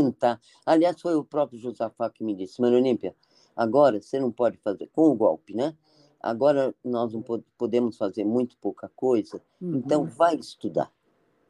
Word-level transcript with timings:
tentar. 0.00 0.40
Aliás, 0.64 1.00
foi 1.00 1.14
o 1.14 1.24
próprio 1.24 1.58
Josafá 1.58 2.08
que 2.10 2.24
me 2.24 2.34
disse, 2.34 2.60
Mano 2.60 2.76
Olímpia, 2.76 3.14
agora 3.54 4.00
você 4.00 4.18
não 4.18 4.32
pode 4.32 4.56
fazer, 4.58 4.88
com 4.92 5.08
o 5.08 5.14
golpe, 5.14 5.54
né? 5.54 5.76
Agora 6.20 6.74
nós 6.84 7.12
não 7.12 7.22
podemos 7.56 7.96
fazer 7.96 8.24
muito 8.24 8.56
pouca 8.58 8.90
coisa, 8.94 9.40
uhum. 9.60 9.76
então 9.76 10.04
vai 10.04 10.36
estudar. 10.36 10.92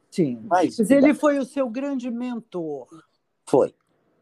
Sim, 0.09 0.41
vai 0.45 0.67
estudar. 0.67 0.95
mas 0.95 1.03
ele 1.03 1.13
foi 1.13 1.37
o 1.39 1.45
seu 1.45 1.69
grande 1.69 2.09
mentor. 2.09 2.87
Foi, 3.45 3.73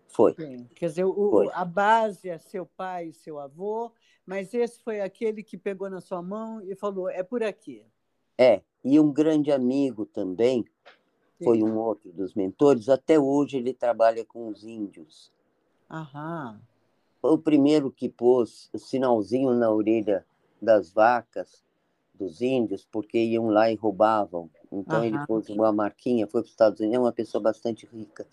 foi. 0.07 0.33
Sim. 0.33 0.67
Quer 0.75 0.87
dizer, 0.87 1.05
o, 1.05 1.31
foi. 1.31 1.49
a 1.53 1.65
base 1.65 2.29
é 2.29 2.37
seu 2.37 2.65
pai 2.65 3.07
e 3.09 3.13
seu 3.13 3.39
avô, 3.39 3.91
mas 4.25 4.53
esse 4.53 4.81
foi 4.81 5.01
aquele 5.01 5.43
que 5.43 5.57
pegou 5.57 5.89
na 5.89 6.01
sua 6.01 6.21
mão 6.21 6.61
e 6.61 6.75
falou: 6.75 7.09
é 7.09 7.21
por 7.21 7.43
aqui. 7.43 7.85
É, 8.37 8.61
e 8.83 8.99
um 8.99 9.11
grande 9.11 9.51
amigo 9.51 10.05
também, 10.05 10.65
foi 11.43 11.63
um 11.63 11.77
outro 11.77 12.11
dos 12.11 12.33
mentores. 12.33 12.89
Até 12.89 13.19
hoje 13.19 13.57
ele 13.57 13.73
trabalha 13.73 14.25
com 14.25 14.49
os 14.49 14.63
índios. 14.63 15.31
Aham. 15.89 16.59
Foi 17.21 17.31
o 17.31 17.37
primeiro 17.37 17.91
que 17.91 18.07
pôs 18.07 18.69
sinalzinho 18.75 19.53
na 19.53 19.69
orelha 19.69 20.25
das 20.61 20.91
vacas 20.91 21.63
dos 22.13 22.41
índios, 22.41 22.87
porque 22.89 23.17
iam 23.17 23.47
lá 23.47 23.71
e 23.71 23.75
roubavam. 23.75 24.49
Então 24.71 24.97
Aham. 24.99 25.05
ele 25.05 25.19
pôs 25.25 25.49
uma 25.49 25.71
marquinha, 25.71 26.27
foi 26.27 26.41
para 26.41 26.47
os 26.47 26.51
Estados 26.51 26.79
Unidos, 26.79 26.97
é 26.97 26.99
uma 26.99 27.11
pessoa 27.11 27.41
bastante 27.41 27.85
rica, 27.85 28.27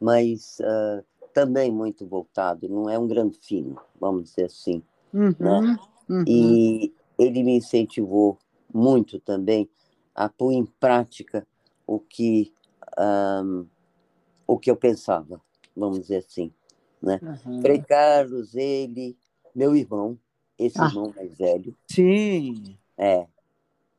mas 0.00 0.58
uh, 0.60 1.04
também 1.32 1.70
muito 1.70 2.06
voltado, 2.06 2.68
não 2.68 2.88
é 2.88 2.98
um 2.98 3.06
grande 3.06 3.38
fino, 3.38 3.78
vamos 4.00 4.24
dizer 4.24 4.46
assim. 4.46 4.82
Uhum. 5.12 5.34
Né? 5.38 5.78
Uhum. 6.08 6.24
E 6.26 6.94
ele 7.18 7.42
me 7.42 7.56
incentivou 7.56 8.38
muito 8.72 9.20
também 9.20 9.68
a 10.14 10.28
pôr 10.28 10.52
em 10.52 10.64
prática 10.64 11.46
o 11.86 12.00
que 12.00 12.52
um, 12.98 13.66
o 14.46 14.58
que 14.58 14.70
eu 14.70 14.76
pensava, 14.76 15.40
vamos 15.76 16.00
dizer 16.00 16.18
assim, 16.18 16.52
né? 17.02 17.20
Uhum. 17.22 17.60
Frei 17.60 17.82
Carlos, 17.82 18.54
ele, 18.54 19.16
meu 19.54 19.74
irmão, 19.74 20.18
esse 20.58 20.80
ah. 20.80 20.86
irmão 20.86 21.12
mais 21.14 21.36
velho. 21.36 21.76
Sim. 21.90 22.76
É, 22.96 23.26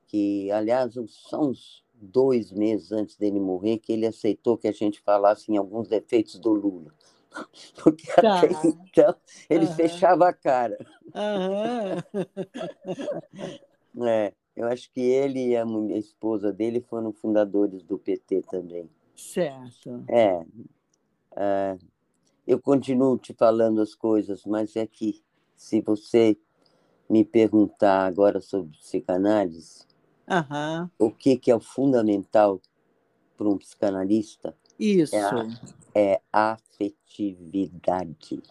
que 0.07 0.49
aliás 0.51 0.95
só 1.07 1.41
uns 1.41 1.83
dois 1.93 2.51
meses 2.51 2.91
antes 2.91 3.17
dele 3.17 3.39
morrer 3.39 3.77
que 3.79 3.91
ele 3.91 4.05
aceitou 4.05 4.57
que 4.57 4.67
a 4.67 4.71
gente 4.71 5.01
falasse 5.01 5.51
em 5.51 5.57
alguns 5.57 5.87
defeitos 5.87 6.39
do 6.39 6.53
Lula. 6.53 6.93
Porque 7.83 8.07
tá. 8.13 8.39
até 8.39 8.49
então 8.67 9.15
ele 9.49 9.65
uhum. 9.65 9.73
fechava 9.73 10.29
a 10.29 10.33
cara. 10.33 10.77
Uhum. 11.13 11.97
é. 14.07 14.33
Eu 14.57 14.67
acho 14.67 14.91
que 14.91 14.99
ele 14.99 15.49
e 15.49 15.55
a 15.55 15.63
esposa 15.97 16.51
dele 16.51 16.81
foram 16.81 17.13
fundadores 17.13 17.83
do 17.83 17.99
PT 17.99 18.41
também. 18.49 18.89
Certo. 19.15 20.03
É. 20.09 20.43
é 21.35 21.77
eu 22.47 22.59
continuo 22.59 23.19
te 23.19 23.33
falando 23.33 23.81
as 23.81 23.93
coisas, 23.93 24.45
mas 24.45 24.75
é 24.75 24.87
que 24.87 25.21
se 25.55 25.79
você 25.81 26.35
me 27.07 27.23
perguntar 27.23 28.07
agora 28.07 28.41
sobre 28.41 28.75
psicanálise, 28.77 29.85
uhum. 30.27 30.89
o 30.97 31.11
que, 31.11 31.37
que 31.37 31.51
é 31.51 31.55
o 31.55 31.59
fundamental 31.59 32.59
para 33.37 33.47
um 33.47 33.57
psicanalista? 33.57 34.55
Isso. 34.79 35.15
É 35.15 35.21
a, 35.21 35.47
é 35.93 36.21
a 36.33 36.51
afetividade. 36.53 38.41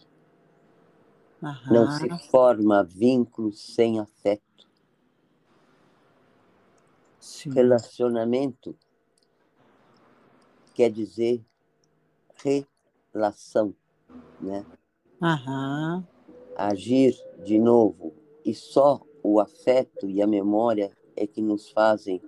Uhum. 1.42 1.72
Não 1.72 1.90
se 1.90 2.08
forma 2.30 2.84
vínculo 2.84 3.50
sem 3.52 3.98
afeto. 3.98 4.45
Sim. 7.26 7.50
Relacionamento 7.50 8.76
quer 10.72 10.92
dizer 10.92 11.44
relação, 13.12 13.74
né? 14.40 14.64
Aham. 15.20 16.06
Agir 16.54 17.16
de 17.44 17.58
novo 17.58 18.14
e 18.44 18.54
só 18.54 19.00
o 19.24 19.40
afeto 19.40 20.08
e 20.08 20.22
a 20.22 20.26
memória 20.26 20.92
é 21.16 21.26
que 21.26 21.42
nos 21.42 21.68
fazem 21.68 22.22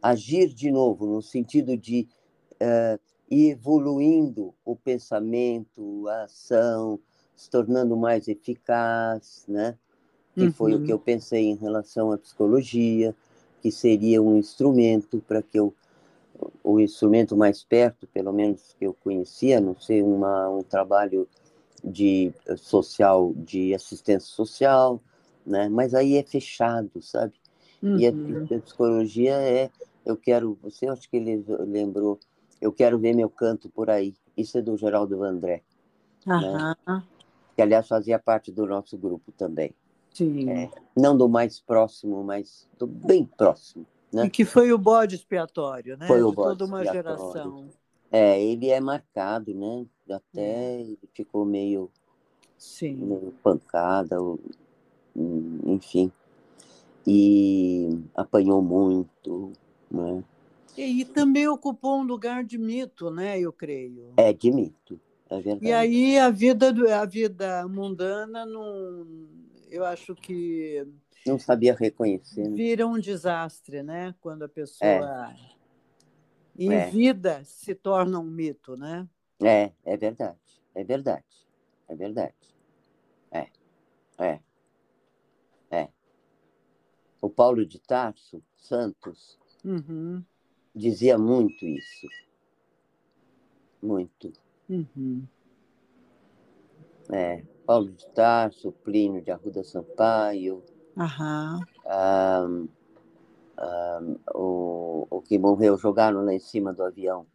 agir 0.00 0.48
de 0.48 0.70
novo 0.70 1.04
no 1.04 1.20
sentido 1.20 1.76
de 1.76 2.08
uh, 2.54 2.98
ir 3.30 3.50
evoluindo 3.50 4.54
o 4.64 4.74
pensamento, 4.74 6.08
a 6.08 6.24
ação, 6.24 6.98
se 7.36 7.50
tornando 7.50 7.98
mais 7.98 8.28
eficaz, 8.28 9.44
né? 9.46 9.76
Que 10.34 10.44
uhum. 10.44 10.52
foi 10.52 10.72
o 10.72 10.78
que 10.78 10.90
uhum. 10.90 10.98
eu 10.98 10.98
pensei 10.98 11.50
em 11.50 11.56
relação 11.56 12.10
à 12.10 12.16
psicologia 12.16 13.14
que 13.62 13.70
seria 13.70 14.20
um 14.20 14.36
instrumento 14.36 15.22
para 15.26 15.40
que 15.40 15.58
eu 15.58 15.72
o 16.64 16.80
instrumento 16.80 17.36
mais 17.36 17.62
perto, 17.62 18.04
pelo 18.08 18.32
menos 18.32 18.74
que 18.76 18.84
eu 18.84 18.92
conhecia, 18.92 19.60
não 19.60 19.76
sei, 19.76 20.02
uma, 20.02 20.48
um 20.48 20.60
trabalho 20.60 21.28
de 21.84 22.32
social, 22.56 23.32
de 23.36 23.72
assistência 23.72 24.28
social, 24.28 25.00
né? 25.46 25.68
Mas 25.68 25.94
aí 25.94 26.16
é 26.16 26.22
fechado, 26.24 27.00
sabe? 27.00 27.34
Uhum. 27.80 27.96
E 27.96 28.06
a, 28.08 28.10
uhum. 28.10 28.44
a, 28.50 28.58
psicologia 28.60 29.34
é, 29.34 29.70
eu 30.04 30.16
quero, 30.16 30.58
você 30.60 30.88
acho 30.88 31.08
que 31.08 31.16
ele 31.16 31.44
lembrou, 31.60 32.18
eu 32.60 32.72
quero 32.72 32.98
ver 32.98 33.14
meu 33.14 33.30
canto 33.30 33.68
por 33.68 33.88
aí. 33.88 34.12
Isso 34.36 34.58
é 34.58 34.62
do 34.62 34.76
Geraldo 34.76 35.22
André, 35.22 35.62
uhum. 36.26 36.74
né? 36.86 37.02
que 37.54 37.62
aliás 37.62 37.86
fazia 37.86 38.18
parte 38.18 38.50
do 38.50 38.66
nosso 38.66 38.96
grupo 38.98 39.30
também. 39.30 39.72
Sim. 40.12 40.50
É, 40.50 40.70
não 40.96 41.16
do 41.16 41.28
mais 41.28 41.60
próximo, 41.60 42.22
mas 42.22 42.68
do 42.78 42.86
bem 42.86 43.24
próximo. 43.24 43.86
Né? 44.12 44.26
E 44.26 44.30
que 44.30 44.44
foi 44.44 44.72
o 44.72 44.78
bode 44.78 45.14
expiatório, 45.14 45.96
né? 45.96 46.06
Foi 46.06 46.22
o 46.22 46.30
De 46.30 46.36
bode 46.36 46.48
toda 46.50 46.64
uma 46.66 46.84
expiatório. 46.84 47.18
geração. 47.18 47.68
É, 48.10 48.42
ele 48.42 48.68
é 48.68 48.78
marcado, 48.78 49.54
né? 49.54 49.86
Até 50.10 50.40
é. 50.40 50.80
ele 50.80 50.98
ficou 51.14 51.46
meio, 51.46 51.90
Sim. 52.58 52.96
meio 52.96 53.32
pancada, 53.42 54.16
enfim. 55.64 56.12
E 57.06 57.88
apanhou 58.14 58.60
muito, 58.60 59.52
né? 59.90 60.22
E, 60.76 61.00
e 61.00 61.04
também 61.06 61.48
ocupou 61.48 62.00
um 62.00 62.04
lugar 62.04 62.44
de 62.44 62.58
mito, 62.58 63.10
né? 63.10 63.40
Eu 63.40 63.52
creio. 63.52 64.12
É, 64.16 64.30
de 64.32 64.50
mito. 64.50 65.00
É 65.30 65.40
verdade. 65.40 65.66
E 65.66 65.72
aí 65.72 66.18
a 66.18 66.28
vida, 66.28 66.70
a 67.00 67.06
vida 67.06 67.66
mundana 67.66 68.44
não 68.44 69.06
eu 69.72 69.84
acho 69.84 70.14
que. 70.14 70.86
Não 71.26 71.38
sabia 71.38 71.74
reconhecer. 71.74 72.48
Né? 72.48 72.54
Vira 72.56 72.86
um 72.86 72.98
desastre, 72.98 73.82
né? 73.82 74.14
Quando 74.20 74.42
a 74.42 74.48
pessoa. 74.48 74.88
É. 74.88 75.52
Em 76.56 76.72
é. 76.74 76.90
vida 76.90 77.42
se 77.44 77.74
torna 77.74 78.18
um 78.18 78.24
mito, 78.24 78.76
né? 78.76 79.08
É, 79.42 79.72
é 79.84 79.96
verdade. 79.96 80.38
É 80.74 80.84
verdade. 80.84 81.24
É 81.88 81.96
verdade. 81.96 82.34
É. 83.30 83.46
É. 84.18 84.40
É. 85.70 85.88
O 87.20 87.30
Paulo 87.30 87.64
de 87.64 87.80
Tarso 87.80 88.42
Santos 88.56 89.38
uhum. 89.64 90.22
dizia 90.74 91.16
muito 91.16 91.64
isso. 91.64 92.06
Muito. 93.82 94.32
Uhum. 94.68 95.26
É. 97.10 97.42
Paulo 97.66 97.90
de 97.90 98.06
Tarso, 98.08 98.72
Plínio 98.84 99.22
de 99.22 99.30
Arruda 99.30 99.62
Sampaio, 99.62 100.62
uhum. 100.96 101.60
um, 101.86 102.68
um, 103.58 104.18
o, 104.34 105.06
o 105.10 105.20
que 105.22 105.38
morreu, 105.38 105.76
jogaram 105.78 106.24
lá 106.24 106.34
em 106.34 106.38
cima 106.38 106.72
do 106.72 106.82
avião. 106.82 107.26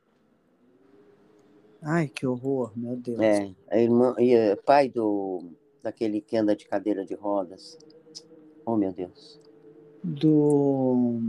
Ai, 1.82 2.08
que 2.08 2.26
horror, 2.26 2.72
meu 2.76 2.96
Deus. 2.98 3.20
É, 3.20 3.54
irmã, 3.84 4.16
e, 4.18 4.34
eh, 4.34 4.56
pai 4.56 4.90
do, 4.90 5.44
daquele 5.82 6.22
que 6.22 6.36
anda 6.36 6.56
de 6.56 6.68
cadeira 6.68 7.06
de 7.06 7.14
rodas. 7.14 7.78
Oh, 8.66 8.76
meu 8.76 8.92
Deus. 8.92 9.40
Do. 10.04 11.22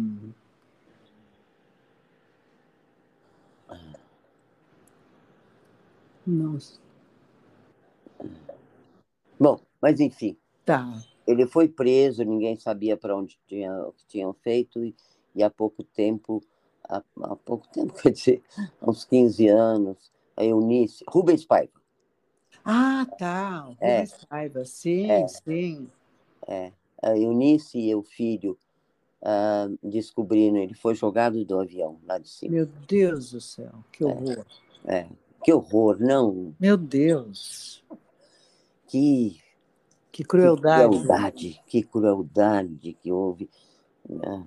Nossa. 6.26 6.87
Bom, 9.38 9.60
mas 9.80 10.00
enfim. 10.00 10.36
Tá. 10.64 11.00
Ele 11.26 11.46
foi 11.46 11.68
preso, 11.68 12.24
ninguém 12.24 12.56
sabia 12.56 12.96
para 12.96 13.16
onde 13.16 13.38
tinha, 13.46 13.72
o 13.82 13.92
que 13.92 14.06
tinham 14.06 14.32
feito, 14.32 14.84
e, 14.84 14.94
e 15.34 15.42
há 15.42 15.50
pouco 15.50 15.82
tempo, 15.84 16.42
há, 16.88 17.02
há, 17.22 17.36
pouco 17.36 17.68
tempo, 17.68 17.92
quer 18.00 18.12
dizer, 18.12 18.42
há 18.80 18.90
uns 18.90 19.04
15 19.04 19.48
anos, 19.48 20.10
a 20.36 20.44
Eunice, 20.44 21.04
Rubens 21.08 21.44
Paiva. 21.44 21.72
Ah, 22.64 23.06
tá, 23.18 23.60
Rubens 23.60 24.12
é. 24.12 24.26
Paiva, 24.26 24.64
sim, 24.64 25.10
é. 25.10 25.28
sim. 25.28 25.88
É, 26.46 26.72
a 27.02 27.16
Eunice 27.16 27.78
e 27.78 27.94
o 27.94 28.02
filho 28.02 28.58
uh, 29.22 29.78
descobriram, 29.82 30.56
ele 30.56 30.74
foi 30.74 30.94
jogado 30.94 31.44
do 31.44 31.60
avião 31.60 31.98
lá 32.06 32.18
de 32.18 32.28
cima. 32.28 32.52
Meu 32.52 32.66
Deus 32.66 33.32
do 33.32 33.40
céu, 33.40 33.72
que 33.92 34.02
é. 34.02 34.06
horror. 34.06 34.46
É, 34.86 34.96
é. 34.96 35.08
que 35.44 35.52
horror, 35.52 35.98
não? 36.00 36.54
Meu 36.58 36.76
Deus. 36.76 37.84
Que, 38.88 39.40
que 40.10 40.24
crueldade. 40.24 40.90
Que 40.90 41.04
crueldade, 41.04 41.62
que 41.66 41.82
crueldade 41.82 42.92
que 42.94 43.12
houve. 43.12 43.48
Né? 44.08 44.46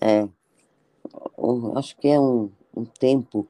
É, 0.00 0.18
é 0.20 0.28
acho 1.76 1.96
que 1.96 2.08
é 2.08 2.20
um, 2.20 2.50
um 2.76 2.84
tempo, 2.84 3.48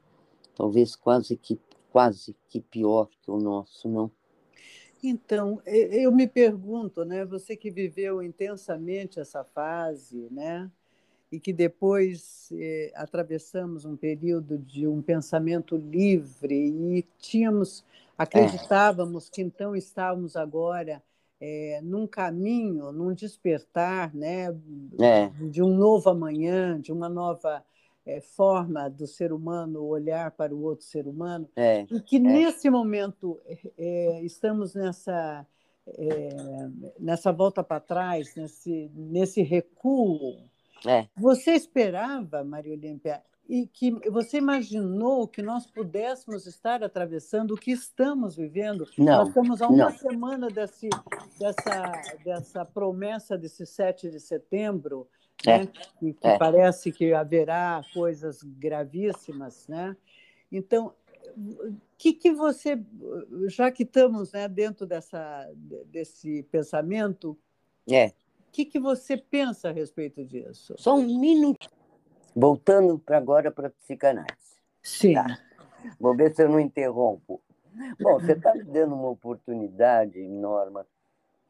talvez 0.57 0.97
quase 0.97 1.37
que 1.37 1.59
quase 1.95 2.35
que 2.49 2.61
pior 2.61 3.09
que 3.23 3.31
o 3.31 3.39
nosso, 3.39 3.89
não? 3.89 4.11
Então, 5.01 5.63
eu 5.65 6.11
me 6.11 6.27
pergunto, 6.27 7.05
né, 7.05 7.25
você 7.25 7.57
que 7.57 7.71
viveu 7.71 8.21
intensamente 8.21 9.21
essa 9.21 9.45
fase, 9.45 10.27
né, 10.29 10.69
e 11.31 11.39
que 11.39 11.53
depois 11.53 12.49
eh, 12.53 12.91
atravessamos 12.97 13.85
um 13.85 13.97
período 13.97 14.59
de 14.59 14.89
um 14.89 15.01
pensamento 15.01 15.77
livre 15.77 16.57
e 16.57 17.07
tínhamos, 17.19 17.85
acreditávamos 18.17 19.29
é. 19.29 19.31
que 19.33 19.43
então 19.43 19.75
estávamos 19.75 20.37
agora 20.37 21.03
é, 21.41 21.81
num 21.83 22.07
caminho, 22.07 22.93
num 22.93 23.13
despertar, 23.13 24.15
né, 24.15 24.47
é. 25.01 25.29
de 25.51 25.63
um 25.63 25.77
novo 25.77 26.09
amanhã, 26.09 26.81
de 26.81 26.93
uma 26.93 27.09
nova 27.09 27.65
é, 28.07 28.21
forma 28.21 28.89
do 28.89 29.07
ser 29.07 29.33
humano 29.33 29.85
olhar 29.85 30.31
para 30.31 30.55
o 30.55 30.63
outro 30.63 30.87
ser 30.87 31.07
humano, 31.07 31.49
é, 31.57 31.87
e 31.91 32.01
que 32.01 32.17
é. 32.17 32.21
nesse 32.21 32.71
momento 32.71 33.41
é, 33.77 34.23
estamos 34.23 34.75
nessa 34.75 35.47
nessa 36.99 37.31
volta 37.31 37.63
para 37.63 37.79
trás, 37.79 38.35
nesse 38.35 38.91
nesse 38.95 39.43
recuo. 39.43 40.39
Você 41.15 41.51
esperava, 41.51 42.43
Maria 42.43 42.73
Olímpia, 42.73 43.23
e 43.49 43.67
que 43.67 43.91
você 44.11 44.39
imaginou 44.39 45.29
que 45.29 45.43
nós 45.43 45.67
pudéssemos 45.67 46.47
estar 46.47 46.83
atravessando 46.83 47.53
o 47.53 47.57
que 47.57 47.71
estamos 47.71 48.37
vivendo? 48.37 48.89
Não, 48.97 49.05
nós 49.05 49.29
estamos 49.29 49.61
a 49.61 49.69
uma 49.69 49.91
não. 49.91 49.99
semana 49.99 50.49
desse, 50.49 50.89
dessa, 51.39 51.93
dessa 52.25 52.65
promessa 52.65 53.37
desse 53.37 53.67
7 53.67 54.11
de 54.11 54.19
setembro, 54.19 55.07
é, 55.47 55.59
né? 55.59 55.69
que, 55.99 56.15
que 56.15 56.27
é. 56.27 56.39
parece 56.39 56.91
que 56.91 57.13
haverá 57.13 57.83
coisas 57.93 58.43
gravíssimas. 58.43 59.69
Né? 59.69 59.95
Então, 60.51 60.95
o 61.37 61.77
que, 61.99 62.15
que 62.15 62.33
você, 62.33 62.83
já 63.49 63.71
que 63.71 63.83
estamos 63.83 64.33
né, 64.33 64.49
dentro 64.49 64.87
dessa, 64.87 65.51
desse 65.87 66.45
pensamento, 66.45 67.37
é. 67.91 68.07
o 68.07 68.13
que, 68.53 68.65
que 68.65 68.81
você 68.81 69.19
pensa 69.19 69.69
a 69.69 69.73
respeito 69.73 70.25
disso? 70.25 70.75
Só 70.79 70.95
um 70.97 71.19
minuto. 71.19 71.69
Voltando 72.35 72.99
para 72.99 73.19
agora 73.19 73.51
para 73.51 73.69
a 73.69 73.71
psicanálise. 73.71 74.59
Sim. 74.83 75.15
Tá? 75.15 75.39
Vou 76.01 76.17
ver 76.17 76.35
se 76.35 76.43
eu 76.43 76.49
não 76.49 76.59
interrompo. 76.59 77.41
Bom, 78.01 78.21
você 78.21 78.33
está 78.33 78.55
me 78.55 78.65
dando 78.65 78.95
uma 78.95 79.11
oportunidade, 79.11 80.21
Norma, 80.27 80.87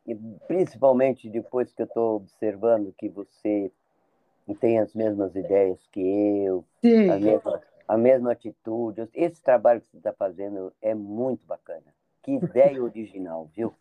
e 0.06 0.14
principalmente 0.46 1.28
depois 1.28 1.72
que 1.72 1.82
eu 1.82 1.86
estou 1.86 2.16
observando 2.16 2.94
que 2.96 3.08
você 3.08 3.70
tem 4.60 4.78
as 4.78 4.94
mesmas 4.94 5.34
ideias 5.34 5.78
que 5.90 6.00
eu, 6.00 6.64
Sim. 6.82 7.10
A, 7.10 7.18
mesma, 7.18 7.62
a 7.88 7.96
mesma 7.96 8.32
atitude. 8.32 9.08
Esse 9.14 9.42
trabalho 9.42 9.80
que 9.80 9.90
você 9.90 9.96
está 9.98 10.12
fazendo 10.12 10.72
é 10.82 10.94
muito 10.94 11.46
bacana. 11.46 11.94
Que 12.22 12.32
ideia 12.32 12.82
original, 12.82 13.50
viu? 13.54 13.74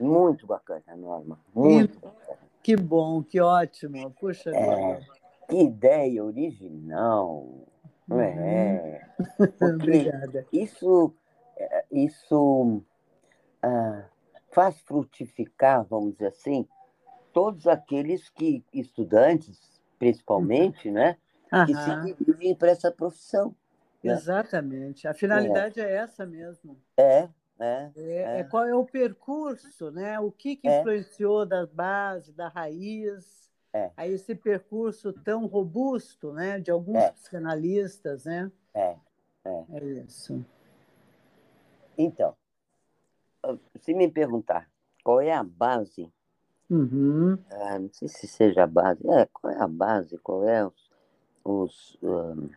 Muito 0.00 0.46
bacana, 0.46 0.96
Norma. 0.96 1.38
Muito 1.54 1.98
que, 1.98 2.06
bacana. 2.06 2.38
Que 2.62 2.76
bom, 2.76 3.22
que 3.22 3.40
ótimo. 3.40 4.10
Puxa 4.12 4.50
é, 4.50 5.00
Que 5.48 5.62
ideia 5.62 6.24
original. 6.24 7.66
É? 8.10 9.06
Obrigada. 9.60 10.46
Isso, 10.52 11.14
é, 11.56 11.84
isso 11.90 12.82
ah, 13.62 14.04
faz 14.50 14.78
frutificar, 14.80 15.84
vamos 15.84 16.12
dizer 16.14 16.28
assim, 16.28 16.66
todos 17.32 17.66
aqueles 17.66 18.28
que, 18.28 18.64
estudantes, 18.72 19.80
principalmente, 19.98 20.90
né, 20.90 21.16
que 21.66 21.74
se 21.74 22.24
dirigem 22.24 22.54
para 22.54 22.70
essa 22.70 22.90
profissão. 22.90 23.54
Né? 24.02 24.12
Exatamente. 24.12 25.08
A 25.08 25.14
finalidade 25.14 25.80
é. 25.80 25.84
é, 25.84 25.96
essa 25.96 26.26
mesmo. 26.26 26.78
É, 26.96 27.28
é, 27.58 27.90
é, 27.96 28.40
é, 28.40 28.44
Qual 28.44 28.64
é 28.66 28.74
o 28.74 28.84
percurso, 28.84 29.90
né? 29.90 30.18
O 30.20 30.30
que, 30.30 30.56
que 30.56 30.68
é. 30.68 30.80
influenciou 30.80 31.46
da 31.46 31.66
base, 31.66 32.32
da 32.32 32.48
raiz, 32.48 33.43
é. 33.74 33.90
a 33.96 34.06
esse 34.06 34.36
percurso 34.36 35.12
tão 35.12 35.46
robusto, 35.46 36.32
né? 36.32 36.60
De 36.60 36.70
alguns 36.70 36.96
é. 36.96 37.10
psicanalistas, 37.10 38.24
né? 38.24 38.50
É, 38.72 38.96
é. 39.44 39.64
É 39.72 39.84
isso. 39.84 40.44
Então, 41.98 42.36
se 43.80 43.92
me 43.92 44.08
perguntar 44.08 44.70
qual 45.02 45.20
é 45.20 45.32
a 45.32 45.42
base, 45.42 46.10
uhum. 46.70 47.36
ah, 47.50 47.78
não 47.80 47.90
sei 47.92 48.08
se 48.08 48.28
seja 48.28 48.62
a 48.62 48.66
base, 48.66 49.06
é, 49.10 49.26
qual 49.26 49.52
é 49.52 49.60
a 49.60 49.68
base, 49.68 50.18
qual 50.18 50.44
é 50.44 50.64
os, 50.64 50.90
os 51.44 51.98
um, 52.00 52.48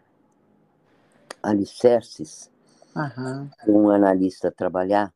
alicerces 1.42 2.52
uhum. 2.96 3.50
de 3.66 3.72
um 3.72 3.90
analista 3.90 4.52
trabalhar, 4.52 5.12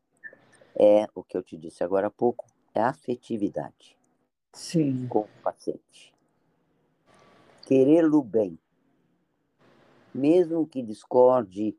é 0.75 1.07
o 1.13 1.23
que 1.23 1.37
eu 1.37 1.43
te 1.43 1.57
disse 1.57 1.83
agora 1.83 2.07
há 2.07 2.11
pouco, 2.11 2.45
é 2.73 2.81
a 2.81 2.89
afetividade 2.89 4.00
Sim. 4.53 5.07
com 5.07 5.21
o 5.21 5.29
paciente. 5.43 6.13
Querê-lo 7.63 8.21
bem. 8.21 8.57
Mesmo 10.13 10.67
que 10.67 10.81
discorde, 10.81 11.75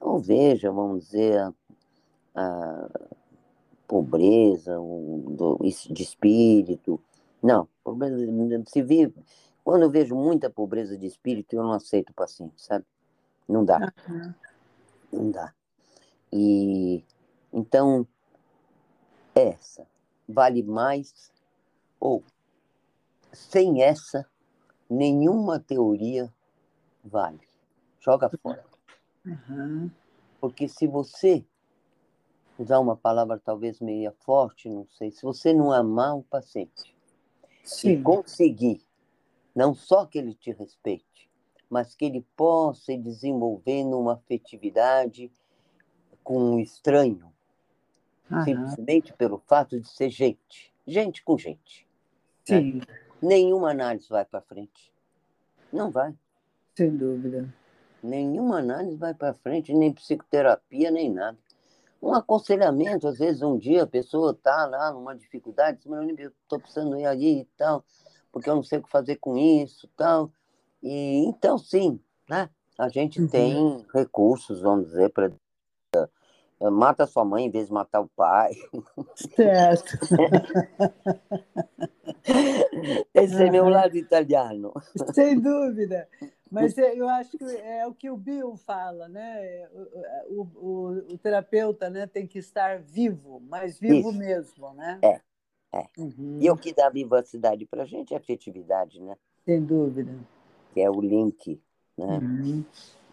ou 0.00 0.18
veja, 0.18 0.70
vamos 0.70 1.06
dizer, 1.06 1.52
a 2.34 2.90
pobreza 3.86 4.78
de 5.90 6.02
espírito. 6.02 7.00
Não, 7.42 7.66
se 8.66 8.82
vive. 8.82 9.24
Quando 9.64 9.82
eu 9.82 9.90
vejo 9.90 10.14
muita 10.14 10.50
pobreza 10.50 10.96
de 10.98 11.06
espírito, 11.06 11.54
eu 11.54 11.62
não 11.62 11.72
aceito 11.72 12.10
o 12.10 12.14
paciente, 12.14 12.60
sabe? 12.62 12.84
Não 13.48 13.64
dá. 13.64 13.92
Uhum. 14.08 14.34
Não 15.12 15.30
dá. 15.30 15.54
E 16.32 17.04
então 17.52 18.06
essa 19.34 19.86
vale 20.28 20.62
mais 20.62 21.32
ou 22.00 22.22
sem 23.32 23.82
essa 23.82 24.26
nenhuma 24.88 25.58
teoria 25.58 26.32
vale. 27.04 27.40
Joga 28.00 28.30
fora. 28.42 28.64
Uhum. 29.24 29.90
Porque 30.40 30.68
se 30.68 30.86
você 30.86 31.44
usar 32.58 32.78
uma 32.80 32.96
palavra 32.96 33.40
talvez 33.42 33.80
meia 33.80 34.12
forte, 34.20 34.68
não 34.68 34.86
sei, 34.86 35.10
se 35.10 35.22
você 35.22 35.52
não 35.52 35.72
amar 35.72 36.16
o 36.16 36.22
paciente 36.22 36.94
Sim. 37.64 37.90
e 37.90 38.02
conseguir, 38.02 38.84
não 39.54 39.74
só 39.74 40.04
que 40.04 40.18
ele 40.18 40.34
te 40.34 40.52
respeite, 40.52 41.30
mas 41.70 41.94
que 41.94 42.04
ele 42.04 42.26
possa 42.36 42.92
ir 42.92 42.98
desenvolvendo 42.98 43.98
uma 43.98 44.14
afetividade 44.14 45.32
com 46.22 46.38
um 46.38 46.60
estranho, 46.60 47.32
Simplesmente 48.44 49.12
pelo 49.12 49.38
fato 49.46 49.78
de 49.78 49.86
ser 49.88 50.10
gente, 50.10 50.72
gente 50.86 51.22
com 51.22 51.36
gente. 51.36 51.86
Né? 52.48 52.60
Sim. 52.60 52.72
Né? 52.74 52.84
Nenhuma 53.20 53.70
análise 53.70 54.08
vai 54.08 54.24
para 54.24 54.40
frente. 54.40 54.92
Não 55.72 55.90
vai. 55.90 56.14
Sem 56.74 56.96
dúvida. 56.96 57.52
Nenhuma 58.02 58.58
análise 58.58 58.96
vai 58.96 59.14
para 59.14 59.34
frente, 59.34 59.72
nem 59.72 59.92
psicoterapia, 59.92 60.90
nem 60.90 61.10
nada 61.10 61.38
um 62.02 62.12
aconselhamento, 62.12 63.06
às 63.06 63.18
vezes 63.18 63.42
um 63.42 63.56
dia 63.56 63.84
a 63.84 63.86
pessoa 63.86 64.32
está 64.32 64.66
lá 64.66 64.92
numa 64.92 65.14
dificuldade, 65.14 65.78
diz, 65.78 65.86
mas 65.86 66.18
eu 66.18 66.30
estou 66.42 66.58
precisando 66.58 66.98
ir 66.98 67.06
ali 67.06 67.40
e 67.42 67.44
tal, 67.56 67.84
porque 68.32 68.50
eu 68.50 68.56
não 68.56 68.62
sei 68.64 68.80
o 68.80 68.82
que 68.82 68.90
fazer 68.90 69.16
com 69.16 69.38
isso 69.38 69.88
tal. 69.96 70.32
E 70.82 71.24
então 71.26 71.56
sim, 71.56 72.00
né? 72.28 72.50
A 72.76 72.88
gente 72.88 73.20
uhum. 73.20 73.28
tem 73.28 73.86
recursos, 73.94 74.62
vamos 74.62 74.86
dizer, 74.88 75.10
para 75.10 75.30
mata 76.70 77.06
sua 77.06 77.24
mãe 77.24 77.46
em 77.46 77.50
vez 77.50 77.66
de 77.66 77.72
matar 77.72 78.00
o 78.00 78.08
pai. 78.08 78.52
Certo. 79.34 79.98
Esse 83.14 83.42
é 83.42 83.50
meu 83.50 83.68
lado 83.68 83.96
italiano. 83.96 84.72
Sem 85.12 85.40
dúvida. 85.40 86.08
Mas 86.52 86.76
é, 86.78 86.94
eu 86.94 87.08
acho 87.08 87.38
que 87.38 87.44
é 87.44 87.86
o 87.86 87.94
que 87.94 88.10
o 88.10 88.16
Bill 88.16 88.56
fala, 88.56 89.08
né? 89.08 89.68
O, 90.28 90.42
o, 90.54 90.88
o 91.14 91.18
terapeuta 91.18 91.88
né, 91.88 92.06
tem 92.06 92.26
que 92.26 92.38
estar 92.38 92.78
vivo, 92.80 93.42
mas 93.48 93.78
vivo 93.78 94.10
Isso. 94.10 94.18
mesmo, 94.18 94.74
né? 94.74 95.00
É, 95.02 95.20
é. 95.72 95.86
Uhum. 95.96 96.38
E 96.40 96.50
o 96.50 96.56
que 96.56 96.74
dá 96.74 96.90
vivacidade 96.90 97.64
para 97.64 97.82
a 97.82 97.86
gente 97.86 98.12
é 98.12 98.16
a 98.16 98.20
afetividade, 98.20 99.00
né? 99.00 99.16
Sem 99.46 99.64
dúvida. 99.64 100.14
Que 100.74 100.82
é 100.82 100.90
o 100.90 101.00
link, 101.00 101.60
né? 101.96 102.18
Uhum. 102.18 102.64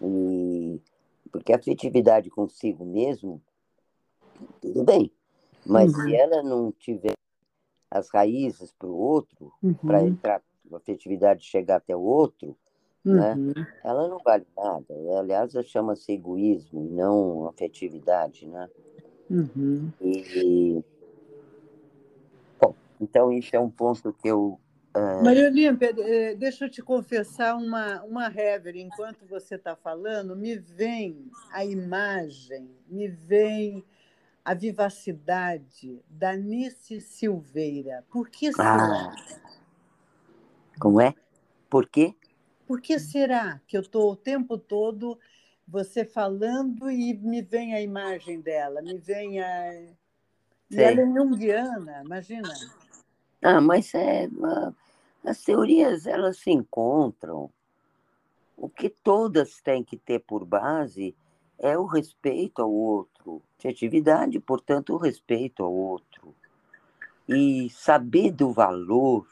E 0.02 0.82
porque 1.32 1.54
a 1.54 1.58
afetividade 1.58 2.30
consigo 2.30 2.86
mesmo, 2.86 3.42
tudo 4.62 4.84
bem. 4.84 5.12
Mas 5.66 5.94
uhum. 5.94 6.02
se 6.02 6.16
ela 6.16 6.44
não 6.44 6.72
tiver 6.72 7.14
as 7.92 8.10
raízes 8.10 8.72
para 8.72 8.88
o 8.88 8.96
outro, 8.96 9.52
para 9.82 10.02
uhum. 10.02 10.08
entrar 10.08 10.42
a 10.72 10.78
afetividade 10.78 11.44
chegar 11.44 11.78
até 11.78 11.96
o 11.96 12.02
outro, 12.02 12.56
né? 13.04 13.34
Uhum. 13.34 13.54
Ela 13.84 14.08
não 14.08 14.20
vale 14.20 14.46
nada. 14.56 14.86
Aliás, 15.18 15.54
chama-se 15.66 16.12
egoísmo 16.12 16.86
e 16.86 16.90
não 16.90 17.48
afetividade, 17.48 18.46
né? 18.46 18.70
Uhum. 19.30 19.92
E, 20.02 20.84
bom, 22.60 22.76
então 23.00 23.32
isso 23.32 23.56
é 23.56 23.60
um 23.60 23.70
ponto 23.70 24.14
que 24.14 24.28
eu 24.28 24.60
Uh... 25.00 25.24
Maria 25.24 25.48
Olímpia, 25.48 25.94
eh, 25.98 26.36
deixa 26.36 26.66
eu 26.66 26.70
te 26.70 26.82
confessar 26.82 27.56
uma, 27.56 28.02
uma 28.04 28.28
rever. 28.28 28.76
Enquanto 28.76 29.26
você 29.26 29.56
está 29.56 29.76
falando, 29.76 30.36
me 30.36 30.58
vem 30.58 31.32
a 31.52 31.64
imagem, 31.64 32.70
me 32.88 33.08
vem 33.08 33.84
a 34.44 34.54
vivacidade 34.54 36.02
da 36.10 36.36
Nice 36.36 37.00
Silveira. 37.02 38.04
Por 38.10 38.30
que 38.30 38.52
será? 38.52 39.12
Ah, 39.12 39.16
como 40.80 41.00
é? 41.00 41.14
Por 41.70 41.88
quê? 41.88 42.16
Por 42.66 42.82
que 42.82 43.00
será 43.00 43.62
que 43.68 43.78
eu 43.78 43.82
estou 43.82 44.12
o 44.12 44.16
tempo 44.16 44.58
todo 44.58 45.20
você 45.68 46.04
falando 46.04 46.90
e 46.90 47.14
me 47.14 47.42
vem 47.42 47.76
a 47.76 47.82
imagem 47.82 48.42
dela, 48.42 48.82
me 48.82 48.98
vem 48.98 49.40
a. 49.40 49.74
E 50.72 50.78
ela 50.78 51.02
é 51.02 51.06
junguiana, 51.06 52.02
imagina. 52.04 52.50
Ah, 53.44 53.62
mas 53.62 53.94
é, 53.94 54.28
as 55.24 55.42
teorias 55.42 56.06
elas 56.06 56.38
se 56.38 56.52
encontram. 56.52 57.50
O 58.56 58.70
que 58.70 58.90
todas 58.90 59.62
têm 59.62 59.84
que 59.84 59.98
ter 59.98 60.20
por 60.20 60.46
base 60.46 61.16
é 61.58 61.78
o 61.78 61.86
respeito 61.86 62.62
ao 62.62 62.72
outro. 62.72 63.42
Criatividade, 63.58 64.40
portanto, 64.40 64.94
o 64.94 64.98
respeito 64.98 65.64
ao 65.64 65.74
outro. 65.74 66.34
E 67.28 67.70
saber 67.70 68.32
do 68.32 68.52
valor, 68.52 69.28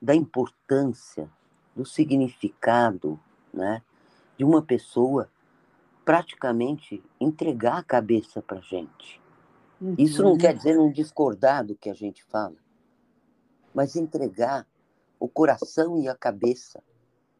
da 0.00 0.14
importância, 0.14 1.30
do 1.74 1.84
significado 1.84 3.18
né, 3.52 3.82
de 4.36 4.44
uma 4.44 4.62
pessoa 4.62 5.30
praticamente 6.04 7.02
entregar 7.20 7.78
a 7.78 7.84
cabeça 7.84 8.42
para 8.42 8.58
a 8.58 8.62
gente. 8.62 9.20
Uhum. 9.80 9.94
Isso 9.98 10.22
não 10.22 10.36
quer 10.36 10.54
dizer 10.54 10.74
não 10.76 10.90
discordar 10.90 11.64
do 11.64 11.74
que 11.74 11.88
a 11.88 11.94
gente 11.94 12.24
fala, 12.24 12.56
mas 13.74 13.96
entregar 13.96 14.66
o 15.20 15.28
coração 15.28 16.00
e 16.02 16.08
a 16.08 16.14
cabeça. 16.16 16.82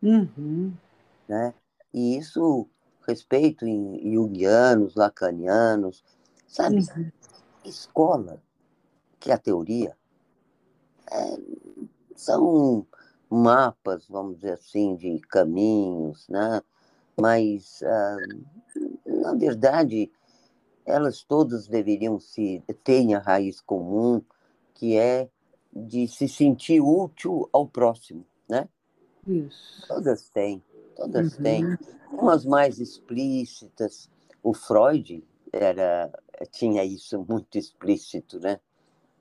Uhum. 0.02 0.72
Né? 1.26 1.54
E 1.92 2.16
isso 2.16 2.68
respeito 3.08 3.66
em 3.66 4.12
jungianos, 4.12 4.94
lacanianos, 4.94 6.04
sabe? 6.46 6.76
Uhum. 6.96 7.10
Escola, 7.64 8.40
que 9.18 9.30
é 9.30 9.34
a 9.34 9.38
teoria, 9.38 9.96
é, 11.10 11.38
são 12.14 12.86
mapas, 13.28 14.06
vamos 14.08 14.36
dizer 14.36 14.52
assim, 14.52 14.94
de 14.94 15.18
caminhos, 15.20 16.28
né? 16.28 16.62
Mas, 17.18 17.82
ah, 17.82 18.16
na 19.06 19.34
verdade, 19.34 20.10
elas 20.84 21.22
todas 21.22 21.66
deveriam 21.66 22.18
se 22.18 22.62
ter 22.82 23.14
a 23.14 23.18
raiz 23.18 23.60
comum, 23.60 24.22
que 24.74 24.96
é 24.96 25.28
de 25.74 26.08
se 26.08 26.28
sentir 26.28 26.80
útil 26.80 27.48
ao 27.52 27.66
próximo, 27.66 28.24
né? 28.48 28.68
Isso. 29.26 29.86
Todas 29.86 30.28
têm, 30.30 30.62
todas 30.96 31.36
uhum. 31.36 31.42
têm 31.42 31.78
umas 32.12 32.44
mais 32.44 32.80
explícitas. 32.80 34.10
O 34.42 34.52
Freud 34.52 35.22
era 35.52 36.10
tinha 36.50 36.84
isso 36.84 37.24
muito 37.28 37.58
explícito, 37.58 38.40
né? 38.40 38.58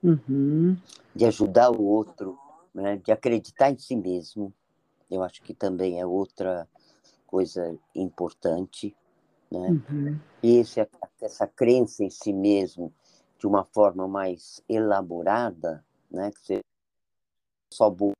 Uhum. 0.02 0.76
De 1.14 1.26
ajudar 1.26 1.70
o 1.70 1.82
outro, 1.82 2.38
né? 2.74 2.96
De 2.96 3.12
acreditar 3.12 3.70
em 3.70 3.78
si 3.78 3.94
mesmo. 3.94 4.52
Eu 5.10 5.22
acho 5.22 5.42
que 5.42 5.52
também 5.52 6.00
é 6.00 6.06
outra 6.06 6.66
coisa 7.26 7.76
importante, 7.94 8.96
né? 9.50 9.68
Uhum. 9.90 10.18
E 10.42 10.56
esse, 10.56 10.80
essa 11.20 11.46
crença 11.46 12.02
em 12.02 12.10
si 12.10 12.32
mesmo 12.32 12.92
de 13.38 13.46
uma 13.46 13.64
forma 13.64 14.06
mais 14.06 14.62
elaborada, 14.68 15.84
né? 16.10 16.30
Que 16.30 16.40
você 16.40 16.60
só 17.72 17.88
boa 17.88 18.12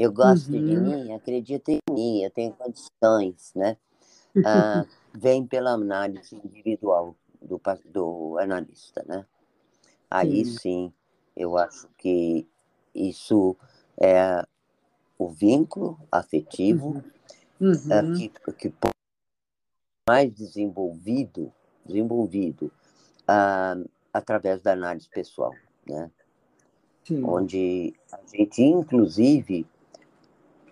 eu 0.00 0.10
gosto 0.10 0.50
uhum. 0.50 0.66
de 0.66 0.76
mim, 0.76 1.12
acredito 1.12 1.68
em 1.68 1.78
mim, 1.90 2.22
eu 2.22 2.30
tenho 2.30 2.54
condições, 2.54 3.52
né? 3.54 3.76
Ah, 4.46 4.86
vem 5.12 5.44
pela 5.44 5.72
análise 5.72 6.36
individual 6.36 7.16
do, 7.42 7.60
do 7.84 8.38
analista, 8.38 9.04
né? 9.06 9.26
Aí 10.08 10.44
sim. 10.44 10.58
sim, 10.58 10.92
eu 11.36 11.58
acho 11.58 11.88
que 11.98 12.48
isso 12.94 13.56
é 14.00 14.42
o 15.18 15.28
vínculo 15.28 15.98
afetivo 16.12 17.02
uhum. 17.60 17.72
uhum. 17.74 18.14
que, 18.16 18.28
que 18.70 18.74
mais 20.08 20.32
desenvolvido, 20.32 21.52
desenvolvido 21.84 22.72
ah, 23.26 23.74
através 24.12 24.62
da 24.62 24.72
análise 24.72 25.08
pessoal, 25.10 25.52
né? 25.86 26.10
Sim. 27.04 27.24
Onde 27.24 27.94
a 28.12 28.18
gente, 28.26 28.62
inclusive, 28.62 29.66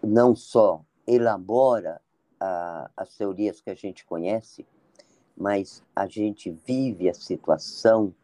não 0.03 0.35
só 0.37 0.85
elabora 1.07 2.01
a, 2.39 2.91
as 2.97 3.17
teorias 3.17 3.61
que 3.61 3.71
a 3.71 3.75
gente 3.75 4.05
conhece, 4.05 4.67
mas 5.37 5.83
a 5.95 6.07
gente 6.07 6.51
vive 6.51 7.09
a 7.09 7.15
situação 7.15 8.15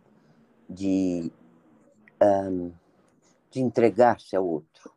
de, 0.69 1.31
um, 2.21 2.73
de 3.51 3.61
entregar-se 3.61 4.35
ao 4.35 4.47
outro, 4.47 4.93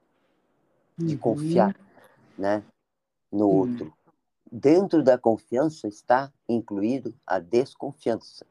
de 0.97 1.13
uhum. 1.13 1.19
confiar 1.19 1.75
né, 2.37 2.63
no 3.31 3.47
uhum. 3.47 3.55
outro. 3.55 3.93
Dentro 4.51 5.03
da 5.03 5.17
confiança 5.17 5.87
está 5.87 6.31
incluído 6.47 7.13
a 7.25 7.39
desconfiança. 7.39 8.45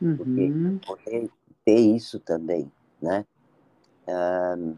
Uhum. 0.00 0.78
Porque 0.86 1.30
ter 1.64 1.80
isso 1.80 2.20
também, 2.20 2.70
né? 3.00 3.24
Um, 4.06 4.76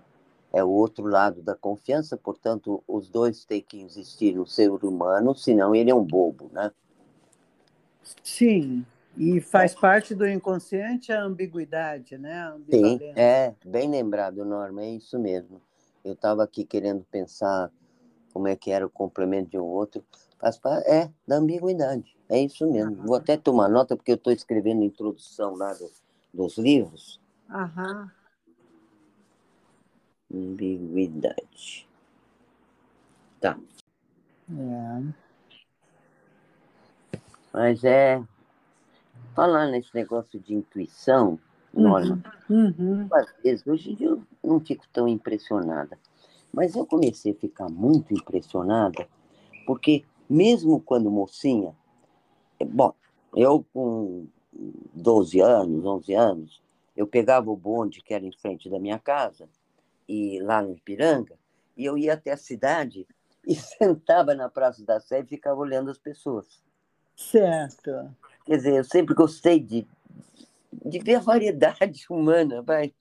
é 0.52 0.64
o 0.64 0.68
outro 0.68 1.06
lado 1.06 1.42
da 1.42 1.54
confiança, 1.54 2.16
portanto, 2.16 2.82
os 2.86 3.08
dois 3.08 3.44
têm 3.44 3.62
que 3.62 3.80
existir 3.82 4.34
no 4.34 4.46
ser 4.46 4.70
humano, 4.70 5.34
senão 5.34 5.74
ele 5.74 5.90
é 5.90 5.94
um 5.94 6.04
bobo, 6.04 6.50
né? 6.52 6.72
Sim, 8.22 8.84
e 9.16 9.40
faz 9.40 9.74
é. 9.74 9.78
parte 9.78 10.14
do 10.14 10.26
inconsciente 10.26 11.12
a 11.12 11.22
ambiguidade, 11.22 12.18
né? 12.18 12.34
A 12.42 12.56
Sim, 12.68 12.98
é, 13.14 13.54
bem 13.64 13.88
lembrado, 13.88 14.44
Norma, 14.44 14.82
é 14.82 14.90
isso 14.90 15.18
mesmo. 15.18 15.60
Eu 16.04 16.14
estava 16.14 16.42
aqui 16.42 16.64
querendo 16.64 17.04
pensar 17.10 17.70
como 18.32 18.48
é 18.48 18.56
que 18.56 18.70
era 18.70 18.86
o 18.86 18.90
complemento 18.90 19.50
de 19.50 19.58
um 19.58 19.64
outro, 19.64 20.04
faz 20.38 20.56
parte, 20.58 20.88
é, 20.88 21.10
da 21.26 21.36
ambiguidade, 21.36 22.16
é 22.28 22.40
isso 22.40 22.66
mesmo. 22.70 22.96
Vou 23.06 23.16
até 23.16 23.36
tomar 23.36 23.68
nota, 23.68 23.96
porque 23.96 24.12
eu 24.12 24.16
estou 24.16 24.32
escrevendo 24.32 24.82
a 24.82 24.86
introdução 24.86 25.54
lá 25.54 25.74
do, 25.74 25.90
dos 26.32 26.56
livros. 26.58 27.20
Aham 27.50 28.10
ambiguidade. 30.32 31.88
Tá. 33.40 33.58
É. 34.50 35.02
Mas 37.52 37.84
é. 37.84 38.22
Falando 39.34 39.72
nesse 39.72 39.94
negócio 39.94 40.38
de 40.40 40.54
intuição, 40.54 41.38
uhum. 41.72 41.82
Norma, 41.82 42.22
uhum. 42.48 43.08
às 43.12 43.32
vezes, 43.42 43.66
hoje 43.66 43.92
em 43.92 43.94
dia 43.94 44.08
eu 44.08 44.22
não 44.42 44.60
fico 44.60 44.84
tão 44.92 45.08
impressionada. 45.08 45.98
Mas 46.52 46.74
eu 46.74 46.84
comecei 46.84 47.32
a 47.32 47.36
ficar 47.36 47.68
muito 47.68 48.12
impressionada, 48.12 49.08
porque 49.66 50.04
mesmo 50.28 50.80
quando 50.80 51.10
mocinha, 51.10 51.74
bom, 52.60 52.92
eu 53.34 53.64
com 53.72 54.26
12 54.52 55.40
anos, 55.40 55.84
11 55.84 56.14
anos, 56.14 56.62
eu 57.00 57.06
pegava 57.06 57.50
o 57.50 57.56
bonde 57.56 58.02
que 58.02 58.12
era 58.12 58.26
em 58.26 58.32
frente 58.32 58.68
da 58.68 58.78
minha 58.78 58.98
casa 58.98 59.48
e 60.06 60.38
lá 60.40 60.60
no 60.60 60.74
Ipiranga, 60.74 61.34
e 61.74 61.86
eu 61.86 61.96
ia 61.96 62.12
até 62.12 62.32
a 62.32 62.36
cidade 62.36 63.06
e 63.46 63.54
sentava 63.54 64.34
na 64.34 64.50
Praça 64.50 64.84
da 64.84 65.00
Sé 65.00 65.20
e 65.20 65.24
ficava 65.24 65.58
olhando 65.58 65.90
as 65.90 65.96
pessoas. 65.96 66.62
Certo. 67.16 68.14
Quer 68.44 68.56
dizer, 68.58 68.74
eu 68.74 68.84
sempre 68.84 69.14
gostei 69.14 69.58
de, 69.58 69.86
de 70.84 70.98
ver 70.98 71.14
a 71.14 71.20
variedade 71.20 72.04
humana, 72.10 72.60
vai. 72.60 72.92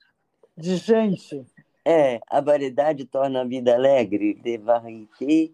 De 0.56 0.76
gente. 0.76 1.44
É, 1.84 2.20
a 2.26 2.40
variedade 2.40 3.04
torna 3.04 3.42
a 3.42 3.44
vida 3.44 3.74
alegre, 3.74 4.32
de 4.34 4.56
variété, 4.56 5.50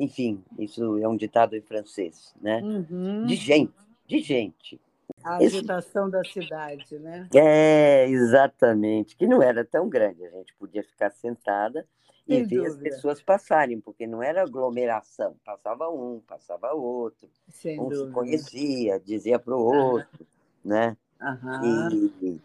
enfim, 0.00 0.42
isso 0.58 0.98
é 0.98 1.06
um 1.06 1.16
ditado 1.16 1.54
em 1.54 1.60
francês, 1.60 2.34
né? 2.40 2.60
Uhum. 2.62 3.26
De 3.26 3.36
gente, 3.36 3.72
de 4.08 4.18
gente. 4.20 4.80
A 5.24 5.36
agitação 5.36 6.08
Esse... 6.08 6.12
da 6.12 6.24
cidade, 6.24 6.98
né? 6.98 7.28
É, 7.34 8.06
exatamente. 8.08 9.16
Que 9.16 9.26
não 9.26 9.42
era 9.42 9.64
tão 9.64 9.88
grande. 9.88 10.24
A 10.24 10.30
gente 10.30 10.54
podia 10.54 10.82
ficar 10.82 11.10
sentada 11.10 11.86
e 12.26 12.34
Sem 12.34 12.46
ver 12.46 12.56
dúvida. 12.56 12.74
as 12.74 12.76
pessoas 12.76 13.22
passarem, 13.22 13.80
porque 13.80 14.06
não 14.06 14.22
era 14.22 14.42
aglomeração. 14.42 15.36
Passava 15.44 15.88
um, 15.90 16.20
passava 16.20 16.72
outro. 16.72 17.28
Sem 17.48 17.80
um 17.80 17.88
dúvida. 17.88 18.06
se 18.06 18.12
conhecia, 18.12 19.00
dizia 19.00 19.38
para 19.38 19.56
o 19.56 19.60
outro, 19.60 20.26
né? 20.64 20.96
Aham. 21.20 21.90
E... 22.22 22.40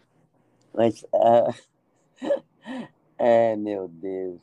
Mas, 0.74 1.04
ah... 1.14 1.54
é, 3.18 3.56
meu 3.56 3.88
Deus. 3.88 4.40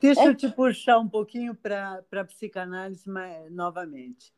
Deixa 0.00 0.22
é. 0.22 0.28
eu 0.28 0.34
te 0.34 0.48
puxar 0.50 0.98
um 0.98 1.08
pouquinho 1.08 1.54
para 1.54 2.04
a 2.12 2.24
psicanálise 2.24 3.08
novamente. 3.50 4.35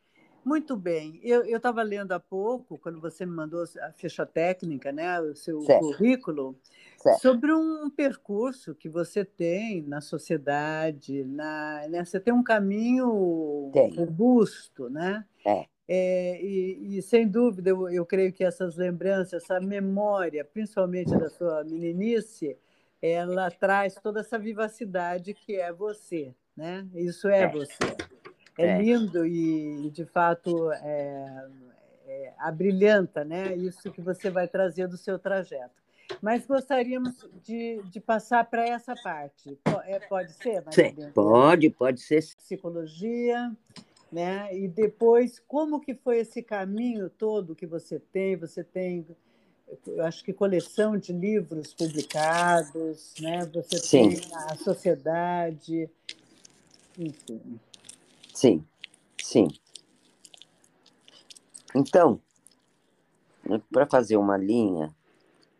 Muito 0.48 0.74
bem. 0.78 1.20
Eu 1.22 1.44
estava 1.44 1.82
lendo 1.82 2.12
há 2.12 2.18
pouco, 2.18 2.78
quando 2.78 2.98
você 2.98 3.26
me 3.26 3.32
mandou 3.32 3.62
a 3.82 3.92
ficha 3.92 4.24
técnica, 4.24 4.90
né, 4.90 5.20
o 5.20 5.34
seu 5.34 5.60
certo. 5.60 5.80
currículo, 5.82 6.56
certo. 6.96 7.20
sobre 7.20 7.52
um 7.52 7.90
percurso 7.90 8.74
que 8.74 8.88
você 8.88 9.26
tem 9.26 9.82
na 9.82 10.00
sociedade, 10.00 11.22
na, 11.24 11.86
né? 11.90 12.02
você 12.02 12.18
tem 12.18 12.32
um 12.32 12.42
caminho 12.42 13.70
tem. 13.74 13.94
robusto, 13.94 14.88
né? 14.88 15.22
É. 15.44 15.66
É, 15.86 16.42
e, 16.42 16.96
e, 16.98 17.02
sem 17.02 17.28
dúvida, 17.28 17.68
eu, 17.70 17.88
eu, 17.90 18.06
creio 18.06 18.32
que 18.32 18.44
essas 18.44 18.76
lembranças, 18.76 19.42
essa 19.42 19.60
memória, 19.60 20.44
principalmente 20.44 21.10
da 21.10 21.28
sua 21.30 21.62
meninice, 21.64 22.56
ela 23.00 23.50
traz 23.50 23.94
toda 23.94 24.20
essa 24.20 24.38
vivacidade 24.38 25.34
que 25.34 25.56
é 25.56 25.72
você, 25.72 26.34
né? 26.56 26.86
Isso 26.94 27.28
é, 27.28 27.42
é. 27.42 27.48
você. 27.48 28.07
É, 28.58 28.66
é, 28.66 28.82
lindo 28.82 29.24
e, 29.24 29.88
de 29.90 30.04
fato, 30.04 30.72
é, 30.72 31.48
é, 32.06 32.32
abrilhanta, 32.38 33.24
né? 33.24 33.54
Isso 33.54 33.92
que 33.92 34.02
você 34.02 34.28
vai 34.30 34.48
trazer 34.48 34.88
do 34.88 34.96
seu 34.96 35.16
trajeto. 35.16 35.78
Mas 36.20 36.44
gostaríamos 36.44 37.24
de, 37.44 37.80
de 37.84 38.00
passar 38.00 38.44
para 38.50 38.66
essa 38.66 38.96
parte. 38.96 39.56
É, 39.84 40.00
pode 40.00 40.32
ser? 40.32 40.64
Sim, 40.72 40.94
pode, 41.14 41.70
pode 41.70 42.00
ser. 42.00 42.24
Psicologia, 42.36 43.54
né? 44.10 44.48
E 44.56 44.66
depois, 44.66 45.38
como 45.46 45.80
que 45.80 45.94
foi 45.94 46.18
esse 46.18 46.42
caminho 46.42 47.08
todo 47.10 47.54
que 47.54 47.66
você 47.66 48.00
tem? 48.00 48.36
Você 48.36 48.64
tem, 48.64 49.06
eu 49.86 50.04
acho 50.04 50.24
que 50.24 50.32
coleção 50.32 50.96
de 50.96 51.12
livros 51.12 51.74
publicados, 51.74 53.14
né? 53.20 53.44
Você 53.54 53.78
Sim. 53.78 54.16
tem 54.16 54.20
a 54.48 54.56
sociedade, 54.56 55.88
enfim. 56.98 57.60
Sim, 58.38 58.64
sim. 59.20 59.48
Então, 61.74 62.20
para 63.72 63.84
fazer 63.84 64.16
uma 64.16 64.36
linha, 64.36 64.94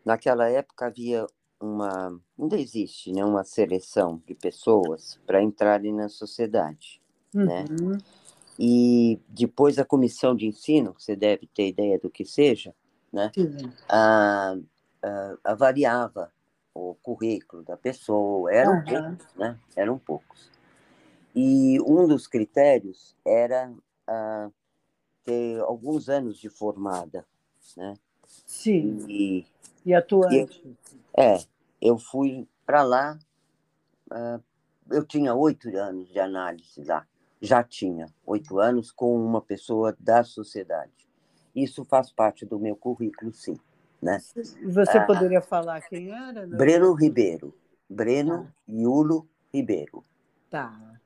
naquela 0.05 0.49
época 0.49 0.87
havia 0.87 1.27
uma, 1.61 2.17
ainda 2.39 2.57
existe, 2.57 3.11
né, 3.11 3.25
uma 3.25 3.43
seleção 3.43 4.23
de 4.25 4.33
pessoas 4.33 5.19
para 5.27 5.43
entrarem 5.43 5.93
na 5.93 6.09
sociedade, 6.09 7.03
né? 7.35 7.65
uhum. 7.69 7.95
né? 7.95 7.99
E 8.57 9.19
depois 9.29 9.77
a 9.81 9.85
comissão 9.85 10.37
de 10.37 10.47
ensino, 10.47 10.95
você 10.97 11.17
deve 11.17 11.49
ter 11.49 11.67
ideia 11.67 11.99
do 11.99 12.09
que 12.09 12.25
seja, 12.25 12.73
né? 13.13 13.33
A, 13.89 14.57
a, 15.03 15.37
avaliava 15.43 16.33
o 16.73 16.95
currículo 17.03 17.65
da 17.65 17.77
pessoa, 17.77 18.53
eram 18.53 18.75
uhum. 18.75 18.85
poucos, 18.85 19.35
né? 19.35 19.59
Eram 19.75 19.99
poucos. 19.99 20.58
E 21.35 21.81
um 21.81 22.07
dos 22.07 22.27
critérios 22.27 23.17
era 23.25 23.71
uh, 23.71 24.53
ter 25.25 25.61
alguns 25.61 26.09
anos 26.09 26.39
de 26.39 26.49
formada, 26.49 27.25
né? 27.77 27.95
Sim. 28.27 29.07
E, 29.09 29.47
e 29.85 29.95
atuante. 29.95 30.63
E, 30.65 30.77
é, 31.17 31.39
eu 31.81 31.99
fui 31.99 32.49
para 32.67 32.83
lá, 32.83 33.19
uh, 34.11 34.43
eu 34.91 35.05
tinha 35.05 35.35
oito 35.35 35.69
anos 35.77 36.09
de 36.09 36.19
análise 36.19 36.83
lá 36.83 37.07
já 37.41 37.63
tinha 37.63 38.07
oito 38.27 38.59
anos 38.59 38.91
com 38.91 39.15
uma 39.15 39.41
pessoa 39.41 39.97
da 39.99 40.23
sociedade. 40.25 41.09
Isso 41.55 41.85
faz 41.85 42.13
parte 42.13 42.45
do 42.45 42.59
meu 42.59 42.77
currículo, 42.77 43.33
sim. 43.33 43.59
Né? 44.01 44.19
Você 44.65 44.99
ah, 44.99 45.07
poderia 45.07 45.41
falar 45.41 45.81
quem 45.83 46.11
era? 46.11 46.47
Não? 46.47 46.57
Breno 46.57 46.93
Ribeiro. 46.93 47.55
Breno 47.89 48.45
tá. 48.45 48.53
Iulo 48.69 49.29
Ribeiro. 49.53 50.05
Tá. 50.51 51.01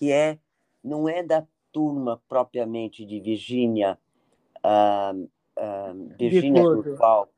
Que 0.00 0.10
é, 0.10 0.38
não 0.82 1.08
é 1.08 1.22
da 1.22 1.46
turma 1.70 2.20
propriamente 2.28 3.04
de 3.04 3.20
Virgínia, 3.20 3.96
uh, 4.64 5.22
uh, 5.22 6.16
Virgínia 6.18 6.62
Durval. 6.62 7.28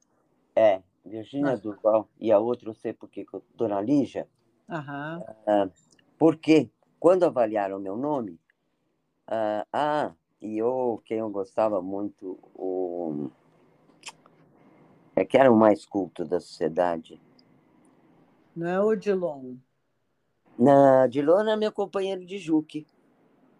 É, 0.56 0.80
Virgínia 1.04 1.52
ah. 1.52 1.56
Durval. 1.56 2.08
E 2.18 2.32
a 2.32 2.38
outra, 2.38 2.70
eu 2.70 2.74
sei 2.74 2.94
porque, 2.94 3.26
Dona 3.54 3.80
Lígia. 3.80 4.26
Uh, 4.70 5.70
porque 6.16 6.70
quando 7.00 7.24
avaliaram 7.24 7.80
meu 7.80 7.96
nome, 7.96 8.38
ah, 9.26 9.66
ah, 9.72 10.12
e 10.40 10.58
eu, 10.58 11.02
quem 11.04 11.18
eu 11.18 11.30
gostava 11.30 11.80
muito, 11.80 12.38
o, 12.54 13.30
é 15.16 15.24
que 15.24 15.38
era 15.38 15.50
o 15.50 15.56
mais 15.56 15.84
culto 15.86 16.24
da 16.24 16.38
sociedade. 16.38 17.20
Não 18.54 18.66
é 18.66 18.80
o 18.80 18.94
Dilon? 18.94 19.54
Na, 20.62 21.08
Dilon 21.08 21.40
era 21.40 21.56
meu 21.56 21.72
companheiro 21.72 22.24
de 22.24 22.38
Juque. 22.38 22.86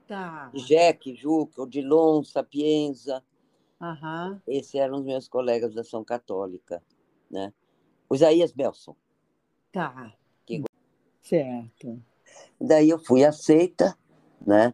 Tá. 0.07 0.53
Jack, 0.55 1.13
Juque, 1.17 1.61
Odilon, 1.61 2.23
Sapienza. 2.23 3.25
Aham. 3.81 4.41
Esses 4.47 4.77
eram 4.77 4.99
os 4.99 5.05
meus 5.05 5.27
colegas 5.27 5.75
da 5.75 5.81
ação 5.81 6.05
católica, 6.05 6.81
né? 7.29 7.53
O 8.09 8.15
Isaías 8.15 8.53
Belson. 8.53 8.95
Tá. 9.73 10.15
Que... 10.47 10.63
Certo. 11.21 12.01
Daí 12.61 12.91
eu 12.91 13.01
fui 13.01 13.25
aceita, 13.25 13.99
né? 14.47 14.73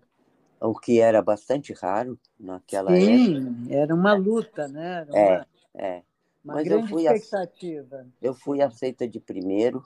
O 0.60 0.74
que 0.74 1.00
era 1.00 1.22
bastante 1.22 1.72
raro 1.72 2.18
naquela 2.38 2.94
Sim, 2.94 3.62
época. 3.62 3.74
era 3.74 3.94
uma 3.94 4.12
luta, 4.12 4.68
né? 4.68 5.00
Era 5.00 5.16
é, 5.16 5.32
uma, 5.32 5.46
é. 5.74 6.02
Uma 6.44 6.54
Mas 6.54 6.64
grande 6.64 6.82
eu 6.82 6.88
fui 6.88 7.06
expectativa. 7.06 8.06
Eu 8.20 8.34
fui 8.34 8.60
aceita 8.60 9.08
de 9.08 9.18
primeiro 9.18 9.82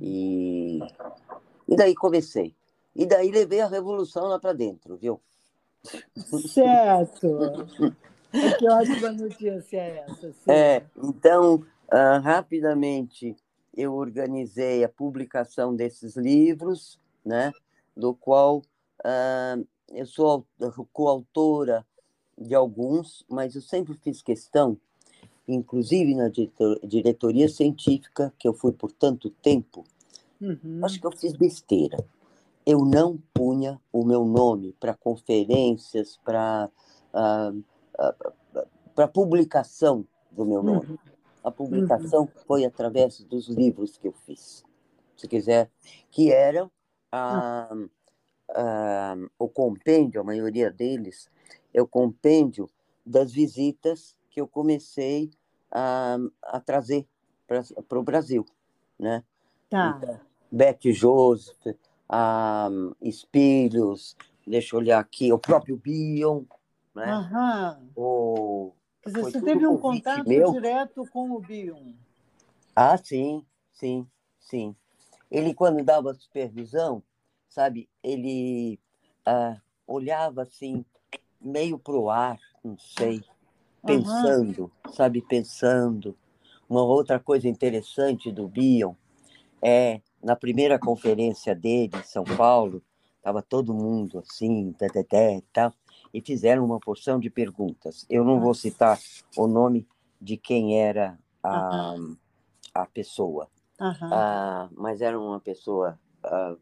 e 0.00 0.80
e 1.68 1.76
daí 1.76 1.94
comecei. 1.94 2.54
E 2.94 3.06
daí 3.06 3.30
levei 3.30 3.60
a 3.60 3.68
revolução 3.68 4.26
lá 4.26 4.38
para 4.38 4.52
dentro, 4.52 4.96
viu? 4.96 5.20
Certo. 6.48 7.66
que 8.58 8.68
ótima 8.68 9.12
notícia 9.12 9.76
é 9.76 10.04
essa? 10.08 10.32
Sim. 10.32 10.50
É, 10.50 10.84
então, 10.96 11.54
uh, 11.56 12.20
rapidamente 12.20 13.36
eu 13.76 13.94
organizei 13.94 14.82
a 14.82 14.88
publicação 14.88 15.74
desses 15.74 16.16
livros, 16.16 16.98
né, 17.24 17.52
do 17.96 18.14
qual 18.14 18.58
uh, 18.58 19.66
eu 19.88 20.06
sou 20.06 20.44
coautora 20.92 21.86
de 22.36 22.54
alguns, 22.54 23.24
mas 23.28 23.54
eu 23.54 23.62
sempre 23.62 23.94
fiz 23.94 24.22
questão, 24.22 24.76
inclusive 25.54 26.14
na 26.14 26.30
diretoria 26.84 27.48
científica, 27.48 28.32
que 28.38 28.46
eu 28.46 28.54
fui 28.54 28.72
por 28.72 28.92
tanto 28.92 29.30
tempo, 29.30 29.84
uhum. 30.40 30.80
acho 30.82 31.00
que 31.00 31.06
eu 31.06 31.12
fiz 31.12 31.32
besteira. 31.32 31.98
Eu 32.66 32.84
não 32.84 33.18
punha 33.32 33.80
o 33.92 34.04
meu 34.04 34.24
nome 34.24 34.74
para 34.78 34.94
conferências, 34.94 36.18
para 36.22 36.70
uh, 37.14 37.58
uh, 37.58 38.40
para 38.94 39.08
publicação 39.08 40.06
do 40.30 40.44
meu 40.44 40.62
nome. 40.62 40.90
Uhum. 40.90 40.98
A 41.42 41.50
publicação 41.50 42.22
uhum. 42.22 42.42
foi 42.46 42.64
através 42.64 43.20
dos 43.20 43.48
livros 43.48 43.96
que 43.96 44.08
eu 44.08 44.12
fiz, 44.12 44.62
se 45.16 45.26
quiser, 45.26 45.70
que 46.10 46.30
eram 46.30 46.70
a, 47.10 47.74
a, 48.50 49.16
o 49.38 49.48
compêndio, 49.48 50.20
a 50.20 50.24
maioria 50.24 50.70
deles, 50.70 51.30
é 51.72 51.80
o 51.80 51.86
compêndio 51.86 52.68
das 53.06 53.32
visitas 53.32 54.14
que 54.30 54.40
eu 54.40 54.46
comecei 54.46 55.30
a, 55.70 56.16
a 56.42 56.60
trazer 56.60 57.06
para 57.46 57.98
o 57.98 58.02
Brasil, 58.02 58.46
né? 58.98 59.24
Tá. 59.68 59.96
Então, 59.96 60.20
Beth 60.50 60.92
Joseph, 60.92 61.76
a 62.08 62.68
Espírios, 63.00 64.16
deixa 64.46 64.74
eu 64.74 64.80
olhar 64.80 64.98
aqui, 64.98 65.32
o 65.32 65.38
próprio 65.38 65.76
Bion, 65.76 66.44
né? 66.94 67.16
Uhum. 67.16 67.90
O 67.96 68.72
Quer 69.02 69.10
dizer, 69.10 69.22
você 69.22 69.42
teve 69.42 69.66
um 69.66 69.78
contato 69.78 70.28
meu. 70.28 70.52
direto 70.52 71.06
com 71.06 71.30
o 71.30 71.40
Bion? 71.40 71.94
Ah, 72.76 72.98
sim, 72.98 73.44
sim, 73.72 74.06
sim. 74.38 74.76
Ele, 75.30 75.54
quando 75.54 75.82
dava 75.84 76.12
supervisão, 76.14 77.02
sabe, 77.48 77.88
ele 78.02 78.78
ah, 79.24 79.56
olhava 79.86 80.42
assim, 80.42 80.84
meio 81.40 81.78
para 81.78 81.94
o 81.94 82.10
ar, 82.10 82.38
não 82.62 82.78
sei, 82.78 83.22
pensando, 83.84 84.70
uhum. 84.84 84.92
sabe, 84.92 85.22
pensando. 85.22 86.16
Uma 86.68 86.82
outra 86.82 87.18
coisa 87.18 87.48
interessante 87.48 88.30
do 88.30 88.46
Bion 88.46 88.94
é, 89.62 90.00
na 90.22 90.36
primeira 90.36 90.78
conferência 90.78 91.54
dele 91.54 91.90
em 91.96 92.04
São 92.04 92.24
Paulo, 92.24 92.82
estava 93.16 93.42
todo 93.42 93.74
mundo 93.74 94.18
assim, 94.20 94.72
teteté 94.72 95.36
e 95.36 95.42
tal 95.52 95.72
e 96.12 96.20
fizeram 96.20 96.64
uma 96.64 96.78
porção 96.78 97.18
de 97.18 97.30
perguntas. 97.30 98.04
Eu 98.08 98.24
não 98.24 98.40
vou 98.40 98.54
citar 98.54 98.98
o 99.36 99.46
nome 99.46 99.86
de 100.20 100.36
quem 100.36 100.80
era 100.80 101.18
a, 101.42 101.94
uhum. 101.94 102.16
a 102.74 102.86
pessoa, 102.86 103.48
uhum. 103.80 104.68
mas 104.76 105.00
era 105.00 105.18
uma 105.18 105.40
pessoa 105.40 105.98
ah, 106.22 106.56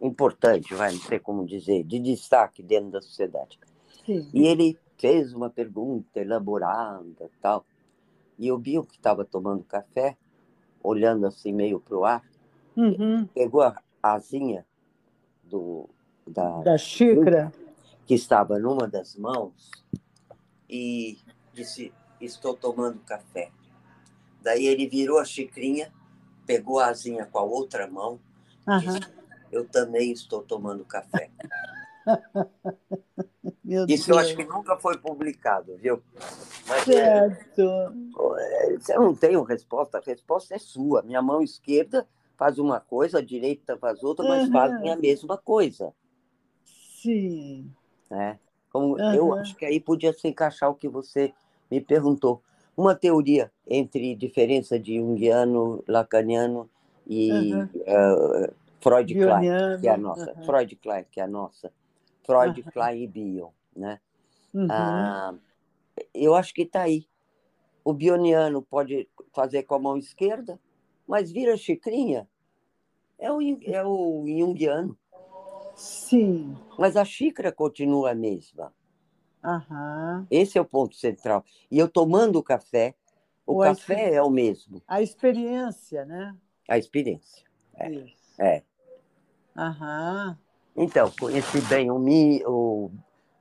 importante, 0.00 0.74
vai, 0.74 0.92
não 0.92 1.00
sei 1.00 1.18
como 1.18 1.44
dizer, 1.44 1.84
de 1.84 1.98
destaque 1.98 2.62
dentro 2.62 2.90
da 2.90 3.02
sociedade. 3.02 3.58
Sim. 4.06 4.28
E 4.32 4.46
ele 4.46 4.78
fez 5.02 5.34
uma 5.34 5.50
pergunta 5.50 6.20
elaborada 6.20 7.28
tal, 7.40 7.66
e 8.38 8.46
eu 8.46 8.56
vi 8.56 8.78
o 8.78 8.84
que 8.84 8.94
estava 8.94 9.24
tomando 9.24 9.64
café, 9.64 10.16
olhando 10.80 11.26
assim 11.26 11.52
meio 11.52 11.80
para 11.80 11.98
o 11.98 12.04
ar, 12.04 12.24
uhum. 12.76 13.26
pegou 13.34 13.62
a 13.62 13.82
asinha 14.00 14.64
do, 15.42 15.88
da, 16.24 16.62
da 16.62 16.78
xícara 16.78 17.52
que 18.06 18.14
estava 18.14 18.60
numa 18.60 18.86
das 18.86 19.16
mãos 19.16 19.72
e 20.70 21.18
disse: 21.52 21.92
Estou 22.20 22.54
tomando 22.54 23.00
café. 23.00 23.50
Daí 24.40 24.66
ele 24.66 24.86
virou 24.86 25.18
a 25.18 25.24
xicrinha, 25.24 25.92
pegou 26.46 26.78
a 26.78 26.86
asinha 26.86 27.26
com 27.26 27.38
a 27.40 27.42
outra 27.42 27.88
mão, 27.88 28.20
Aham. 28.68 28.80
disse, 28.80 29.00
eu 29.50 29.66
também 29.66 30.12
estou 30.12 30.42
tomando 30.42 30.84
café. 30.84 31.28
Meu 33.64 33.86
Isso 33.86 34.10
eu 34.10 34.18
acho 34.18 34.36
que 34.36 34.44
nunca 34.44 34.76
foi 34.78 34.96
publicado, 34.98 35.76
viu? 35.76 36.02
Mas 36.68 36.88
é, 36.88 37.28
Certo. 37.30 37.96
é, 38.38 38.76
você 38.78 38.94
não 38.94 39.14
tem 39.14 39.36
uma 39.36 39.46
resposta, 39.46 39.98
a 39.98 40.00
resposta 40.00 40.54
é 40.54 40.58
sua. 40.58 41.02
Minha 41.02 41.22
mão 41.22 41.42
esquerda 41.42 42.06
faz 42.36 42.58
uma 42.58 42.80
coisa, 42.80 43.18
a 43.18 43.24
direita 43.24 43.76
faz 43.76 44.02
outra, 44.02 44.24
mas 44.24 44.44
Uhum. 44.44 44.52
fazem 44.52 44.90
a 44.92 44.96
mesma 44.96 45.36
coisa. 45.38 45.92
Sim. 46.64 47.70
Né? 48.10 48.38
Como 48.70 48.98
eu 48.98 49.26
Uhum. 49.28 49.34
acho 49.34 49.56
que 49.56 49.64
aí 49.64 49.80
podia 49.80 50.12
se 50.12 50.28
encaixar 50.28 50.70
o 50.70 50.74
que 50.74 50.88
você 50.88 51.32
me 51.70 51.80
perguntou. 51.80 52.42
Uma 52.76 52.94
teoria 52.94 53.52
entre 53.66 54.14
diferença 54.14 54.78
de 54.78 54.96
Jungiano, 54.96 55.82
Lacaniano 55.86 56.70
e 57.06 57.54
Uhum. 57.54 57.68
eh, 57.86 58.52
Freud 58.80 59.14
Klein, 59.14 59.40
Bioniano. 59.40 59.80
que 59.80 59.88
é 59.88 59.90
a 59.92 59.96
nossa. 59.96 60.34
Freud 60.44 60.76
Klein, 60.76 61.04
que 61.10 61.20
é 61.20 61.24
a 61.24 61.28
nossa. 61.28 61.70
Freud, 62.24 62.60
Aham. 62.60 62.70
Klein 62.72 63.02
e 63.02 63.06
Bion, 63.06 63.50
né? 63.74 64.00
Uhum. 64.54 64.68
Ah, 64.70 65.34
eu 66.14 66.34
acho 66.34 66.54
que 66.54 66.62
está 66.62 66.82
aí. 66.82 67.06
O 67.84 67.92
bioniano 67.92 68.62
pode 68.62 69.08
fazer 69.34 69.64
com 69.64 69.74
a 69.74 69.78
mão 69.78 69.96
esquerda, 69.96 70.58
mas 71.06 71.30
vira 71.30 71.56
xicrinha. 71.56 72.28
É 73.18 73.30
o, 73.30 73.40
é 73.40 73.84
o 73.84 74.24
junguiano. 74.26 74.98
Sim. 75.74 76.56
Mas 76.78 76.96
a 76.96 77.04
xícara 77.04 77.50
continua 77.52 78.12
a 78.12 78.14
mesma. 78.14 78.72
Aham. 79.44 80.26
Esse 80.30 80.58
é 80.58 80.60
o 80.60 80.64
ponto 80.64 80.94
central. 80.94 81.44
E 81.70 81.78
eu 81.78 81.88
tomando 81.88 82.38
o 82.38 82.42
café, 82.42 82.94
o 83.44 83.54
Ou 83.54 83.60
café 83.60 84.14
é 84.14 84.22
o 84.22 84.30
mesmo. 84.30 84.80
A 84.86 85.02
experiência, 85.02 86.04
né? 86.04 86.36
A 86.68 86.78
experiência. 86.78 87.44
É. 87.74 87.90
Isso. 87.90 88.40
É. 88.40 88.62
Aham. 89.56 90.38
Então, 90.76 91.10
conheci 91.18 91.60
bem 91.62 91.90
o, 91.90 91.98
Mi, 91.98 92.42
o, 92.46 92.90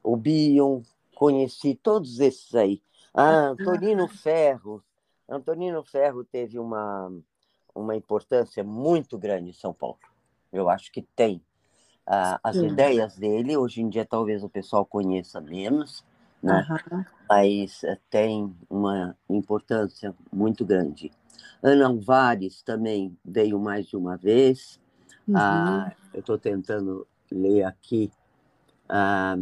o 0.03 0.17
Bion, 0.17 0.81
conheci 1.15 1.75
todos 1.75 2.19
esses 2.19 2.53
aí. 2.53 2.81
Ah, 3.13 3.47
Antonino 3.49 4.07
Ferro. 4.07 4.83
Antonino 5.27 5.83
Ferro 5.83 6.23
teve 6.25 6.59
uma, 6.59 7.11
uma 7.73 7.95
importância 7.95 8.63
muito 8.63 9.17
grande 9.17 9.49
em 9.49 9.53
São 9.53 9.73
Paulo. 9.73 9.97
Eu 10.51 10.69
acho 10.69 10.91
que 10.91 11.01
tem. 11.01 11.41
Ah, 12.05 12.39
as 12.43 12.57
Sim. 12.57 12.67
ideias 12.67 13.15
dele, 13.15 13.55
hoje 13.55 13.81
em 13.81 13.89
dia 13.89 14.05
talvez 14.05 14.43
o 14.43 14.49
pessoal 14.49 14.85
conheça 14.85 15.39
menos, 15.39 16.03
né? 16.43 16.67
Aham. 16.69 17.05
mas 17.29 17.83
eh, 17.85 17.97
tem 18.09 18.53
uma 18.69 19.15
importância 19.29 20.13
muito 20.33 20.65
grande. 20.65 21.11
Ana 21.63 21.87
Alvares 21.87 22.61
também 22.63 23.17
veio 23.23 23.59
mais 23.59 23.87
de 23.87 23.95
uma 23.95 24.17
vez. 24.17 24.79
Uhum. 25.27 25.37
Ah, 25.37 25.93
eu 26.13 26.19
estou 26.19 26.37
tentando 26.37 27.07
ler 27.31 27.63
aqui. 27.63 28.11
Ah, 28.87 29.37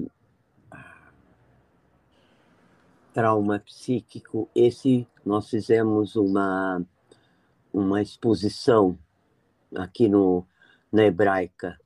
trauma 3.13 3.59
psíquico. 3.59 4.47
Esse 4.55 5.07
nós 5.25 5.49
fizemos 5.49 6.15
uma, 6.15 6.81
uma 7.73 8.01
exposição 8.01 8.97
aqui 9.75 10.07
no, 10.07 10.45
na 10.91 11.03
Hebraica, 11.03 11.77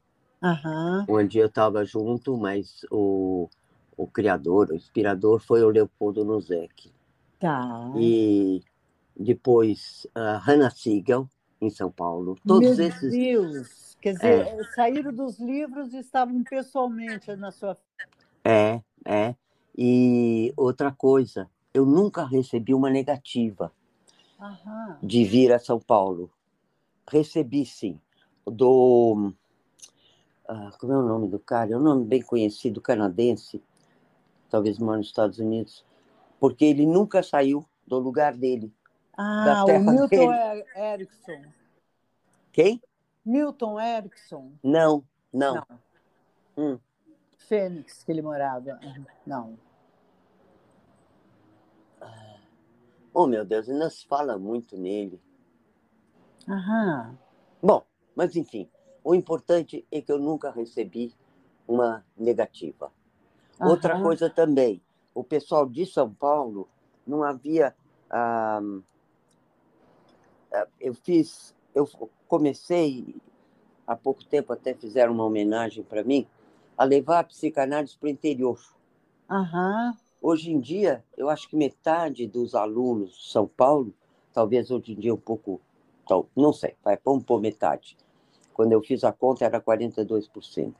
Aham. 0.41 1.05
onde 1.09 1.37
eu 1.37 1.47
estava 1.47 1.83
junto, 1.85 2.37
mas 2.37 2.85
o, 2.91 3.49
o 3.97 4.07
criador, 4.07 4.69
o 4.69 4.75
inspirador 4.75 5.39
foi 5.39 5.63
o 5.63 5.69
Leopoldo 5.69 6.23
Nozek. 6.23 6.91
Tá. 7.39 7.91
E 7.95 8.61
depois 9.17 10.07
a 10.13 10.37
Hannah 10.37 10.69
Siegel, 10.69 11.27
em 11.61 11.69
São 11.69 11.91
Paulo. 11.91 12.37
Todos 12.45 12.77
Meu 12.77 12.87
esses. 12.87 13.11
Deus! 13.11 13.92
Quer 14.03 14.15
dizer, 14.15 14.65
saíram 14.75 15.13
dos 15.13 15.39
livros 15.39 15.93
e 15.93 15.99
estavam 15.99 16.43
pessoalmente 16.43 17.33
na 17.37 17.51
sua. 17.51 17.77
É, 18.43 18.81
é. 19.05 19.33
E 19.77 20.53
outra 20.57 20.91
coisa, 20.91 21.49
eu 21.73 21.85
nunca 21.85 22.25
recebi 22.25 22.73
uma 22.73 22.89
negativa 22.89 23.71
Aham. 24.37 24.99
de 25.01 25.23
vir 25.23 25.53
a 25.53 25.57
São 25.57 25.79
Paulo. 25.79 26.29
Recebi 27.09 27.65
sim, 27.65 27.97
do. 28.45 29.31
ah, 30.49 30.71
como 30.77 30.91
é 30.91 30.97
o 30.97 31.07
nome 31.07 31.29
do 31.29 31.39
cara? 31.39 31.71
É 31.71 31.77
um 31.77 31.81
nome 31.81 32.03
bem 32.03 32.21
conhecido, 32.21 32.81
canadense, 32.81 33.63
talvez 34.49 34.77
mora 34.79 34.97
nos 34.97 35.07
Estados 35.07 35.39
Unidos, 35.39 35.85
porque 36.41 36.65
ele 36.65 36.85
nunca 36.85 37.23
saiu 37.23 37.65
do 37.87 37.99
lugar 37.99 38.35
dele. 38.35 38.69
Ah, 39.17 39.63
o 39.63 39.65
terra 39.67 39.79
Milton 39.93 40.07
dele. 40.09 40.33
Er- 40.33 40.93
Erickson. 40.93 41.41
Quem? 42.51 42.81
Milton 43.25 43.79
Erickson. 43.79 44.51
Não, 44.63 45.03
não. 45.31 45.55
Não. 45.55 45.79
Hum. 46.57 46.79
Fênix, 47.37 48.03
que 48.03 48.11
ele 48.11 48.21
morava. 48.21 48.79
Não. 49.25 49.57
Oh, 53.13 53.27
meu 53.27 53.45
Deus, 53.45 53.69
ainda 53.69 53.89
se 53.89 54.07
fala 54.07 54.39
muito 54.39 54.75
nele. 54.75 55.21
Aham. 56.49 57.17
Bom, 57.61 57.85
mas 58.15 58.35
enfim, 58.35 58.69
o 59.03 59.13
importante 59.13 59.85
é 59.91 60.01
que 60.01 60.11
eu 60.11 60.17
nunca 60.17 60.49
recebi 60.49 61.13
uma 61.67 62.03
negativa. 62.17 62.91
Outra 63.59 63.93
Aham. 63.93 64.03
coisa 64.03 64.29
também, 64.29 64.81
o 65.13 65.23
pessoal 65.23 65.69
de 65.69 65.85
São 65.85 66.13
Paulo 66.13 66.67
não 67.05 67.23
havia. 67.23 67.75
ah, 68.09 68.59
ah, 70.51 70.67
eu 70.79 70.93
fiz, 70.93 71.55
eu 71.73 71.87
comecei 72.27 73.15
há 73.85 73.95
pouco 73.95 74.23
tempo 74.25 74.53
até 74.53 74.73
fizeram 74.73 75.13
uma 75.13 75.25
homenagem 75.25 75.83
para 75.83 76.03
mim 76.03 76.27
a 76.77 76.83
levar 76.83 77.19
a 77.19 77.23
psicanálise 77.23 77.97
para 77.97 78.07
o 78.07 78.09
interior. 78.09 78.59
Aham. 79.29 79.97
Hoje 80.21 80.51
em 80.51 80.59
dia, 80.59 81.03
eu 81.17 81.29
acho 81.29 81.49
que 81.49 81.55
metade 81.55 82.25
dos 82.27 82.55
alunos 82.55 83.11
de 83.11 83.29
São 83.29 83.45
Paulo, 83.45 83.93
talvez 84.33 84.71
hoje 84.71 84.93
em 84.93 84.95
dia 84.95 85.13
um 85.13 85.17
pouco, 85.17 85.59
não 86.35 86.53
sei, 86.53 86.75
vai, 86.83 86.97
pôr 86.97 87.41
metade. 87.41 87.97
Quando 88.53 88.71
eu 88.71 88.81
fiz 88.81 89.03
a 89.03 89.11
conta, 89.11 89.43
era 89.43 89.59
42%. 89.59 90.73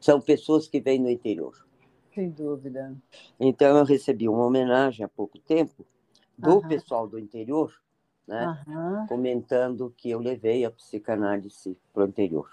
São 0.00 0.20
pessoas 0.20 0.66
que 0.66 0.80
vêm 0.80 1.02
do 1.02 1.10
interior. 1.10 1.54
Sem 2.14 2.30
dúvida. 2.30 2.96
Então, 3.38 3.76
eu 3.78 3.84
recebi 3.84 4.28
uma 4.28 4.44
homenagem 4.44 5.04
há 5.04 5.08
pouco 5.08 5.38
tempo 5.38 5.86
do 6.36 6.58
Aham. 6.58 6.68
pessoal 6.68 7.06
do 7.06 7.18
interior, 7.18 7.72
né, 8.28 8.44
Aham. 8.68 9.06
comentando 9.08 9.92
que 9.96 10.10
eu 10.10 10.20
levei 10.20 10.64
a 10.64 10.70
psicanálise 10.70 11.76
para 11.92 12.04
o 12.04 12.08
interior. 12.08 12.48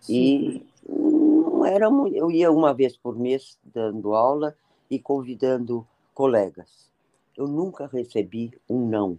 Sim. 0.00 0.14
E 0.14 0.66
não 0.88 1.66
era 1.66 1.90
muito, 1.90 2.16
eu 2.16 2.30
ia 2.30 2.50
uma 2.50 2.72
vez 2.72 2.96
por 2.96 3.16
mês 3.16 3.58
dando 3.62 4.14
aula 4.14 4.56
e 4.90 4.98
convidando 4.98 5.86
colegas. 6.14 6.90
Eu 7.36 7.46
nunca 7.46 7.86
recebi 7.86 8.58
um 8.68 8.88
não 8.88 9.18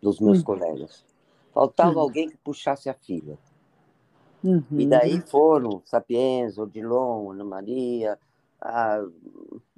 dos 0.00 0.20
meus 0.20 0.38
Hum. 0.40 0.44
colegas. 0.44 1.04
Faltava 1.52 1.98
Hum. 1.98 2.02
alguém 2.02 2.30
que 2.30 2.36
puxasse 2.36 2.88
a 2.88 2.94
fila. 2.94 3.36
Uhum. 4.42 4.64
E 4.72 4.86
daí 4.86 5.20
foram 5.20 5.82
Sapienza, 5.84 6.62
Odilon, 6.62 7.32
Ana 7.32 7.44
Maria, 7.44 8.18
ah, 8.60 9.04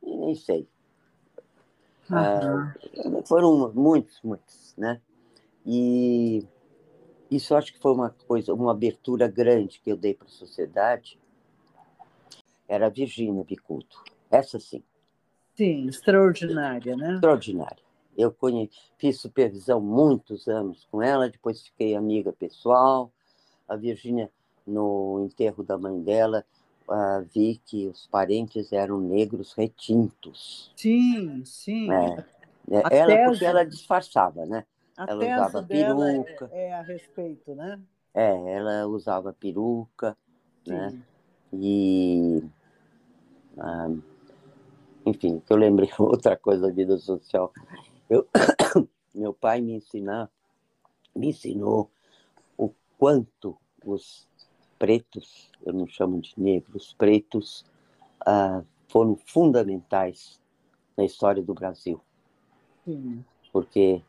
nem 0.03 0.35
sei. 0.35 0.69
Aham. 2.11 2.75
Foram 3.27 3.73
muitos, 3.75 4.21
muitos, 4.23 4.75
né? 4.77 5.01
E 5.65 6.47
isso 7.31 7.55
acho 7.55 7.73
que 7.73 7.79
foi 7.79 7.93
uma 7.93 8.11
coisa, 8.11 8.53
uma 8.53 8.73
abertura 8.73 9.29
grande 9.29 9.81
que 9.81 9.91
eu 9.91 9.97
dei 9.97 10.15
para 10.15 10.27
a 10.27 10.31
sociedade. 10.31 11.19
Era 12.69 12.87
a 12.87 12.91
Virgínia 12.91 13.45
Bicuto. 13.45 14.03
Essa 14.31 14.59
sim, 14.59 14.83
Sim, 15.55 15.87
extraordinária, 15.87 16.97
né? 16.97 17.15
extraordinária. 17.15 17.83
Eu 18.17 18.33
conhe... 18.33 18.71
fiz 18.99 19.21
supervisão 19.21 19.81
muitos 19.81 20.49
anos 20.49 20.87
com 20.91 21.03
ela, 21.03 21.29
depois 21.29 21.63
fiquei 21.63 21.95
amiga 21.95 22.33
pessoal. 22.33 23.11
A 23.69 23.77
Virgínia, 23.77 24.31
no 24.67 25.25
enterro 25.25 25.63
da 25.63 25.79
mãe 25.79 26.01
dela, 26.03 26.45
ah, 26.89 27.23
vi 27.35 27.61
que 27.65 27.87
os 27.89 28.07
parentes 28.07 28.73
eram 28.73 29.01
negros 29.01 29.55
retintos. 29.55 30.73
Sim, 30.77 31.43
sim. 31.45 31.91
É. 31.91 32.25
A 32.85 32.95
Ela, 32.95 33.25
porque 33.27 33.45
ela 33.45 33.65
disfarçava, 33.65 34.47
né? 34.47 34.65
A 34.97 35.05
Ela 35.11 35.21
tese 35.21 35.33
usava 35.35 35.63
dela 35.63 36.11
é- 36.11 36.23
peruca. 36.23 36.51
é 36.53 36.73
a 36.75 36.83
respeito, 36.83 37.55
né? 37.55 37.81
É, 38.15 38.53
ela 38.55 38.87
usava 38.87 39.33
peruca, 39.33 40.17
né? 40.67 40.91
Sim. 40.91 41.05
E. 41.55 42.43
ah, 43.59 43.89
enfim, 45.05 45.41
que 45.41 45.53
eu 45.53 45.57
lembrei 45.57 45.91
outra 45.99 46.37
coisa 46.37 46.69
da 46.69 46.73
vida 46.73 46.97
social. 46.99 47.53
Eu, 48.09 48.27
meu 49.15 49.33
pai 49.33 49.61
me 49.61 49.73
ensinar, 49.73 50.31
me 51.15 51.29
ensinou 51.29 51.91
o 52.57 52.71
quanto 52.99 53.57
os 53.85 54.29
pretos, 54.79 55.51
eu 55.65 55.73
não 55.73 55.87
chamo 55.87 56.21
de 56.21 56.35
negros, 56.37 56.95
pretos, 56.95 57.65
ah, 58.27 58.63
foram 58.89 59.17
fundamentais 59.17 60.41
na 60.97 61.05
história 61.05 61.43
do 61.43 61.55
Brasil 61.55 62.01
Sim. 62.85 63.25
porque 63.53 64.03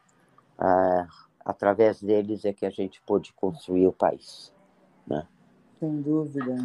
ah, 0.58 1.08
através 1.44 2.02
deles 2.02 2.46
é 2.46 2.54
que 2.54 2.66
a 2.66 2.70
gente 2.70 3.02
pôde 3.02 3.34
construir 3.34 3.88
o 3.88 3.94
país. 3.94 4.54
Né? 5.08 5.28
Sem 5.80 6.02
dúvida. 6.02 6.56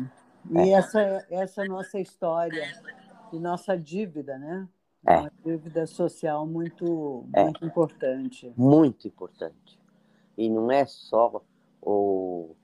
E 0.50 0.58
é. 0.58 0.70
essa, 0.70 1.00
essa 1.30 1.64
é 1.64 1.68
nossa 1.68 1.98
história 1.98 2.64
e 3.32 3.38
nossa 3.38 3.76
dívida, 3.76 4.38
né? 4.38 4.68
É. 5.06 5.18
Uma 5.18 5.32
dívida 5.44 5.86
social 5.86 6.46
muito, 6.46 7.24
é. 7.32 7.44
muito 7.44 7.64
importante. 7.64 8.52
Muito 8.56 9.06
importante. 9.06 9.78
E 10.36 10.48
não 10.48 10.70
é 10.70 10.84
só 10.86 11.42
o 11.82 12.54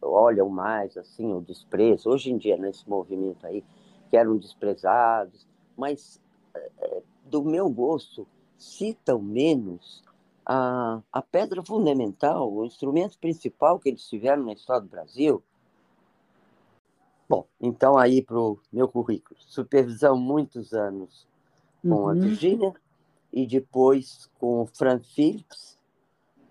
olham 0.00 0.48
mais 0.48 0.96
assim 0.96 1.32
o 1.32 1.40
desprezo. 1.40 2.10
Hoje 2.10 2.32
em 2.32 2.38
dia, 2.38 2.56
nesse 2.56 2.88
movimento 2.88 3.46
aí, 3.46 3.64
que 4.10 4.16
eram 4.16 4.36
desprezados, 4.36 5.46
mas 5.76 6.20
é, 6.54 7.02
do 7.24 7.44
meu 7.44 7.68
gosto, 7.68 8.26
citam 8.56 9.20
menos 9.20 10.02
a, 10.44 11.00
a 11.12 11.22
pedra 11.22 11.62
fundamental, 11.62 12.52
o 12.52 12.64
instrumento 12.64 13.18
principal 13.18 13.78
que 13.78 13.88
eles 13.88 14.06
tiveram 14.08 14.44
na 14.44 14.52
história 14.52 14.82
do 14.82 14.88
Brasil. 14.88 15.42
Bom, 17.28 17.46
então 17.60 17.96
aí 17.96 18.22
para 18.22 18.38
o 18.38 18.58
meu 18.72 18.86
currículo. 18.86 19.38
Supervisão 19.40 20.16
muitos 20.16 20.72
anos 20.74 21.26
com 21.82 21.88
uhum. 21.88 22.08
a 22.08 22.14
Virginia 22.14 22.74
e 23.32 23.46
depois 23.46 24.30
com 24.38 24.62
o 24.62 24.66
Frank 24.66 25.06
Phillips. 25.14 25.78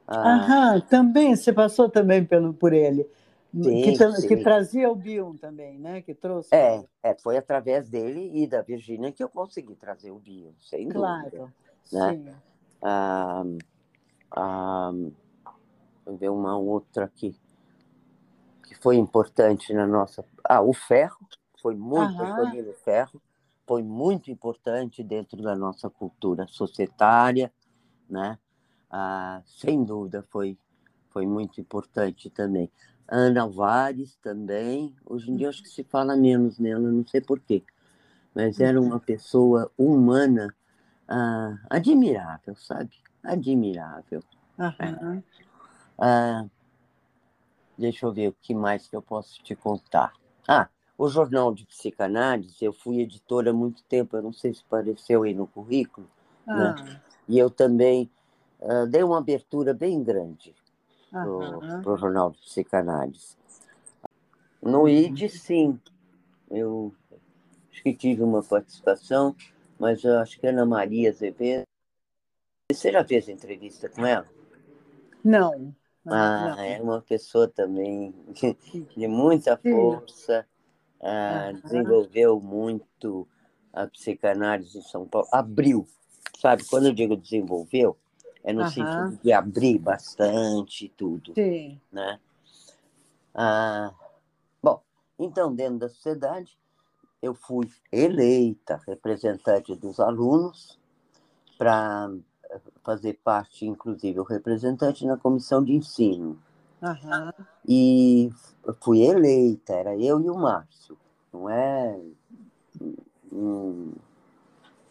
Ah, 0.08 0.36
Aham, 0.36 0.82
também, 0.82 1.36
você 1.36 1.54
passou 1.54 1.90
também 1.90 2.26
pelo, 2.26 2.54
por 2.54 2.74
ele. 2.74 3.08
Sim, 3.54 3.84
que, 3.84 3.96
sim. 3.96 4.28
que, 4.28 4.38
trazia 4.38 4.90
o 4.90 4.96
Bion 4.96 5.38
também, 5.38 5.78
né? 5.78 6.02
Que 6.02 6.16
trouxe. 6.16 6.50
É, 6.54 6.84
é, 7.04 7.14
foi 7.14 7.38
através 7.38 7.88
dele 7.88 8.32
e 8.34 8.48
da 8.48 8.64
Virgínia 8.64 9.12
que 9.12 9.24
eu 9.24 9.30
consegui 9.30 9.76
trazer 9.76 10.10
o 10.10 10.18
Bion, 10.18 10.52
sem 10.60 10.90
claro, 10.90 11.24
dúvida. 11.24 11.54
Né? 11.92 12.12
Sim. 12.12 12.36
Ah, 12.82 13.44
ah, 14.36 14.92
vou 16.06 16.18
ver 16.18 16.30
uma 16.30 16.58
outra 16.58 17.06
aqui 17.06 17.36
que 18.64 18.76
foi 18.76 18.98
importante 18.98 19.74
na 19.74 19.86
nossa. 19.86 20.26
Ah, 20.44 20.62
o 20.62 20.74
ferro 20.74 21.28
foi 21.62 21.76
muito 21.76 22.24
o 22.24 22.74
ferro 22.74 23.22
foi 23.66 23.82
muito 23.82 24.30
importante 24.30 25.04
dentro 25.04 25.42
da 25.42 25.56
nossa 25.56 25.90
cultura 25.90 26.46
societária, 26.48 27.52
né? 28.10 28.38
Ah, 28.90 29.42
sem 29.46 29.84
dúvida 29.84 30.26
foi 30.30 30.58
foi 31.10 31.28
muito 31.28 31.62
importante 31.62 32.30
também. 32.32 32.72
Ana 33.08 33.44
Alvares 33.44 34.16
também. 34.16 34.96
Hoje 35.06 35.30
em 35.30 35.36
dia 35.36 35.50
acho 35.50 35.62
que 35.62 35.70
se 35.70 35.84
fala 35.84 36.16
menos 36.18 36.58
nela, 36.58 36.92
não 36.92 37.06
sei 37.06 37.22
porquê. 37.22 37.64
Mas 38.34 38.60
era 38.60 38.82
uma 38.82 39.00
pessoa 39.00 39.72
humana 39.78 40.54
ah, 41.08 41.56
admirável, 41.70 42.56
sabe? 42.56 42.98
Admirável. 43.24 44.24
Uhum. 44.58 45.24
Ah, 45.98 46.46
deixa 47.78 48.06
eu 48.06 48.14
ver 48.14 48.30
o 48.30 48.36
que 48.42 48.54
mais 48.54 48.88
que 48.88 48.96
eu 48.96 49.02
posso 49.02 49.42
te 49.42 49.56
contar. 49.56 50.14
Ah, 50.48 50.68
o 50.98 51.08
Jornal 51.08 51.54
de 51.54 51.66
Psicanálise, 51.66 52.64
eu 52.64 52.74
fui 52.74 53.02
editora 53.02 53.52
há 53.52 53.54
muito 53.54 53.84
tempo, 53.84 54.16
eu 54.16 54.22
não 54.22 54.34
sei 54.34 54.54
se 54.54 54.64
apareceu 54.66 55.24
aí 55.24 55.34
no 55.34 55.48
currículo, 55.48 56.08
ah. 56.48 56.56
né? 56.56 57.02
E 57.28 57.38
eu 57.38 57.50
também 57.50 58.10
uh, 58.60 58.86
dei 58.88 59.04
uma 59.04 59.18
abertura 59.18 59.74
bem 59.74 60.04
grande 60.04 60.54
para 61.10 61.92
o 61.94 61.98
Jornal 61.98 62.32
de 62.32 62.40
Psicanálise. 62.40 63.38
No 64.62 64.82
uhum. 64.82 64.88
ID, 64.88 65.30
sim. 65.30 65.80
Eu 66.50 66.94
acho 67.72 67.84
que 67.84 67.94
tive 67.94 68.24
uma 68.24 68.42
participação, 68.42 69.36
mas 69.80 70.04
eu 70.04 70.18
acho 70.20 70.40
que 70.40 70.48
Ana 70.48 70.66
Maria 70.66 71.10
Azevedo. 71.10 71.66
Você 72.74 72.92
já 72.92 73.04
fez 73.04 73.30
entrevista 73.30 73.90
com 73.90 74.06
ela? 74.06 74.28
Não. 75.24 75.74
ah, 76.08 76.56
é 76.60 76.82
uma 76.82 77.02
pessoa 77.02 77.48
também 77.48 78.14
de 78.96 79.08
muita 79.08 79.58
força, 79.58 80.46
ah, 81.02 81.52
desenvolveu 81.64 82.40
muito 82.40 83.28
a 83.72 83.88
psicanálise 83.88 84.78
em 84.78 84.82
São 84.82 85.08
Paulo, 85.08 85.28
abriu, 85.32 85.88
sabe? 86.40 86.64
Quando 86.70 86.88
eu 86.88 86.94
digo 86.94 87.16
desenvolveu, 87.16 87.98
é 88.44 88.52
no 88.52 88.64
uhum. 88.64 88.70
sentido 88.70 89.20
de 89.24 89.32
abrir 89.32 89.80
bastante 89.80 90.90
tudo. 90.90 91.34
Sim. 91.34 91.80
Né? 91.92 92.20
Ah, 93.34 93.94
bom, 94.62 94.82
então, 95.18 95.56
dentro 95.56 95.80
da 95.80 95.90
sociedade, 95.90 96.58
eu 97.22 97.34
fui 97.34 97.72
eleita 97.92 98.82
representante 98.86 99.74
dos 99.76 100.00
alunos 100.00 100.78
para 101.58 102.12
fazer 102.84 103.20
parte, 103.24 103.66
inclusive, 103.66 104.20
o 104.20 104.24
representante 104.24 105.06
na 105.06 105.18
comissão 105.18 105.64
de 105.64 105.74
ensino. 105.74 106.38
Uhum. 106.82 107.46
E 107.68 108.30
fui 108.82 109.02
eleita, 109.02 109.74
era 109.74 109.96
eu 109.98 110.20
e 110.20 110.30
o 110.30 110.36
Márcio, 110.36 110.98
não 111.32 111.50
é. 111.50 112.00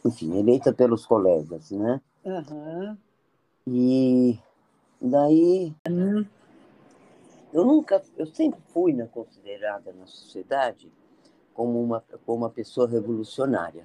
enfim, 0.04 0.38
eleita 0.38 0.72
pelos 0.72 1.04
colegas, 1.04 1.70
né? 1.70 2.00
Uhum. 2.24 2.96
E 3.66 4.38
daí 5.00 5.74
hum. 5.88 6.24
eu 7.52 7.64
nunca, 7.64 8.02
eu 8.16 8.26
sempre 8.26 8.60
fui 8.72 8.92
né, 8.92 9.08
considerada 9.12 9.92
na 9.92 10.06
sociedade 10.06 10.90
como 11.54 11.82
uma, 11.82 12.02
como 12.24 12.38
uma 12.38 12.50
pessoa 12.50 12.88
revolucionária. 12.88 13.84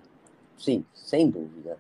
Sim, 0.58 0.84
sem 0.94 1.30
dúvida. 1.30 1.78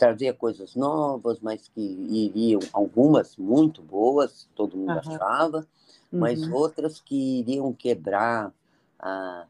Trazia 0.00 0.32
coisas 0.32 0.74
novas, 0.74 1.40
mas 1.40 1.68
que 1.68 1.80
iriam, 1.80 2.60
algumas 2.72 3.36
muito 3.36 3.82
boas, 3.82 4.48
todo 4.54 4.76
mundo 4.76 4.92
achava, 4.92 5.66
mas 6.10 6.42
uhum. 6.42 6.54
outras 6.54 7.00
que 7.00 7.40
iriam 7.40 7.70
quebrar 7.74 8.50
a, 8.98 9.44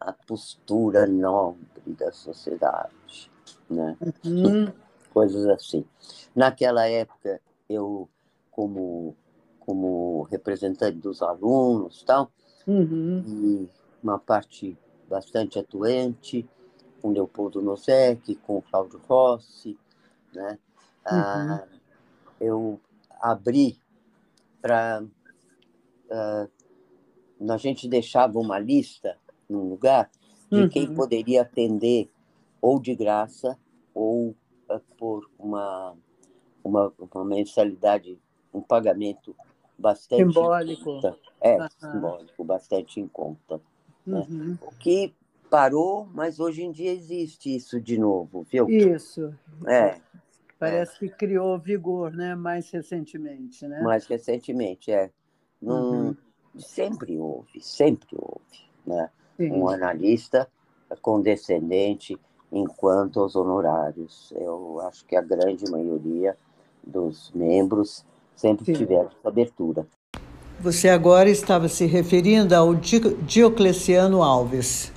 a 0.00 0.12
postura 0.12 1.06
nobre 1.06 1.60
da 1.86 2.10
sociedade. 2.10 3.30
Né? 3.70 3.96
Uhum 4.24 4.72
coisas 5.12 5.46
assim. 5.46 5.84
Naquela 6.34 6.86
época, 6.88 7.40
eu, 7.68 8.08
como, 8.50 9.14
como 9.60 10.22
representante 10.22 10.96
dos 10.96 11.22
alunos 11.22 12.02
tal, 12.02 12.30
uhum. 12.66 13.22
e 13.26 13.68
uma 14.02 14.18
parte 14.18 14.76
bastante 15.08 15.58
atuante, 15.58 16.48
com 17.00 17.10
Leopoldo 17.10 17.60
Nosek, 17.60 18.34
com 18.36 18.58
o 18.58 18.62
Cláudio 18.62 19.00
Rossi, 19.06 19.78
né? 20.32 20.58
Uhum. 21.10 21.18
Ah, 21.18 21.64
eu 22.40 22.80
abri 23.20 23.78
para. 24.60 25.04
Ah, 26.10 26.48
a 27.50 27.56
gente 27.56 27.88
deixava 27.88 28.38
uma 28.38 28.58
lista 28.58 29.18
num 29.48 29.68
lugar 29.68 30.10
de 30.50 30.62
uhum. 30.62 30.68
quem 30.68 30.94
poderia 30.94 31.42
atender 31.42 32.08
ou 32.60 32.78
de 32.80 32.94
graça 32.94 33.58
ou 33.92 34.34
por 34.96 35.28
uma, 35.38 35.94
uma, 36.62 36.92
uma 36.98 37.24
mensalidade, 37.24 38.18
um 38.54 38.60
pagamento 38.60 39.34
bastante 39.76 40.22
simbólico. 40.22 41.00
É, 41.40 41.58
uhum. 41.58 41.68
simbólico, 41.78 42.44
bastante 42.44 43.00
em 43.00 43.08
conta. 43.08 43.60
Né? 44.06 44.26
Uhum. 44.28 44.58
O 44.62 44.70
que 44.76 45.12
parou, 45.50 46.08
mas 46.14 46.40
hoje 46.40 46.62
em 46.62 46.70
dia 46.70 46.92
existe 46.92 47.54
isso 47.54 47.80
de 47.80 47.98
novo, 47.98 48.42
viu? 48.42 48.68
Isso. 48.70 49.34
É. 49.66 50.00
Parece 50.62 50.92
é. 50.92 51.08
que 51.08 51.16
criou 51.16 51.58
vigor, 51.58 52.12
né? 52.12 52.36
Mais 52.36 52.70
recentemente, 52.70 53.66
né? 53.66 53.80
Mais 53.82 54.06
recentemente, 54.06 54.92
é. 54.92 55.10
Num, 55.60 55.74
uhum. 55.74 56.16
Sempre 56.56 57.18
houve, 57.18 57.60
sempre 57.60 58.16
houve, 58.16 58.70
né? 58.86 59.10
Um 59.40 59.68
analista 59.68 60.48
condescendente 61.00 62.16
enquanto 62.52 63.18
aos 63.18 63.34
honorários. 63.34 64.32
Eu 64.36 64.78
acho 64.82 65.04
que 65.06 65.16
a 65.16 65.20
grande 65.22 65.68
maioria 65.68 66.36
dos 66.86 67.32
membros 67.34 68.04
sempre 68.36 68.64
Sim. 68.66 68.74
tiveram 68.74 69.06
essa 69.06 69.28
abertura. 69.28 69.84
Você 70.60 70.88
agora 70.88 71.28
estava 71.28 71.66
se 71.68 71.86
referindo 71.86 72.54
ao 72.54 72.72
Diocleciano 72.74 74.22
Alves. 74.22 74.91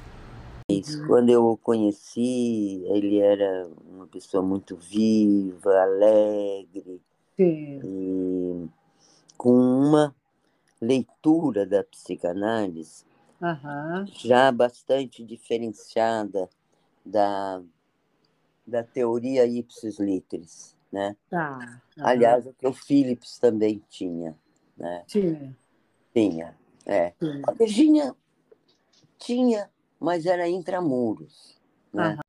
Isso. 0.67 1.05
Quando 1.05 1.29
eu 1.29 1.45
o 1.45 1.57
conheci, 1.57 2.83
ele 2.87 3.19
era 3.19 3.69
uma 3.87 4.07
pessoa 4.07 4.41
muito 4.41 4.75
viva, 4.75 5.71
alegre, 5.81 7.01
Sim. 7.37 7.79
e 7.83 8.69
com 9.37 9.53
uma 9.53 10.15
leitura 10.81 11.65
da 11.65 11.83
psicanálise 11.83 13.05
uhum. 13.41 14.05
já 14.07 14.51
bastante 14.51 15.23
diferenciada 15.23 16.49
da, 17.05 17.61
da 18.65 18.83
teoria 18.83 19.45
ipsis 19.45 19.99
literis, 19.99 20.75
né? 20.91 21.15
Tá. 21.29 21.81
Uhum. 21.97 22.05
Aliás, 22.05 22.47
o 22.47 22.53
que 22.53 22.67
o 22.67 22.73
Phillips 22.73 23.37
também 23.37 23.83
tinha, 23.89 24.35
né? 24.75 25.03
Tinha. 25.07 25.55
Tinha, 26.13 26.57
é. 26.85 27.13
A 27.47 27.51
Virginia 27.51 28.15
tinha, 29.17 29.69
mas 29.99 30.25
era 30.25 30.47
intramuros, 30.47 31.55
né? 31.93 32.11
Uhum. 32.11 32.19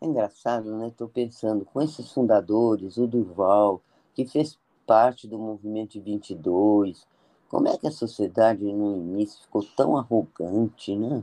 É 0.00 0.06
engraçado, 0.06 0.76
né? 0.76 0.88
Estou 0.88 1.08
pensando 1.08 1.64
com 1.64 1.80
esses 1.80 2.10
fundadores, 2.10 2.96
o 2.96 3.06
Durval, 3.06 3.80
que 4.14 4.26
fez 4.26 4.58
parte 4.84 5.28
do 5.28 5.38
movimento 5.38 5.92
de 5.92 6.00
22. 6.00 7.06
Como 7.48 7.68
é 7.68 7.76
que 7.78 7.86
a 7.86 7.92
sociedade 7.92 8.64
no 8.64 8.96
início 8.96 9.40
ficou 9.42 9.64
tão 9.76 9.96
arrogante, 9.96 10.96
né? 10.96 11.22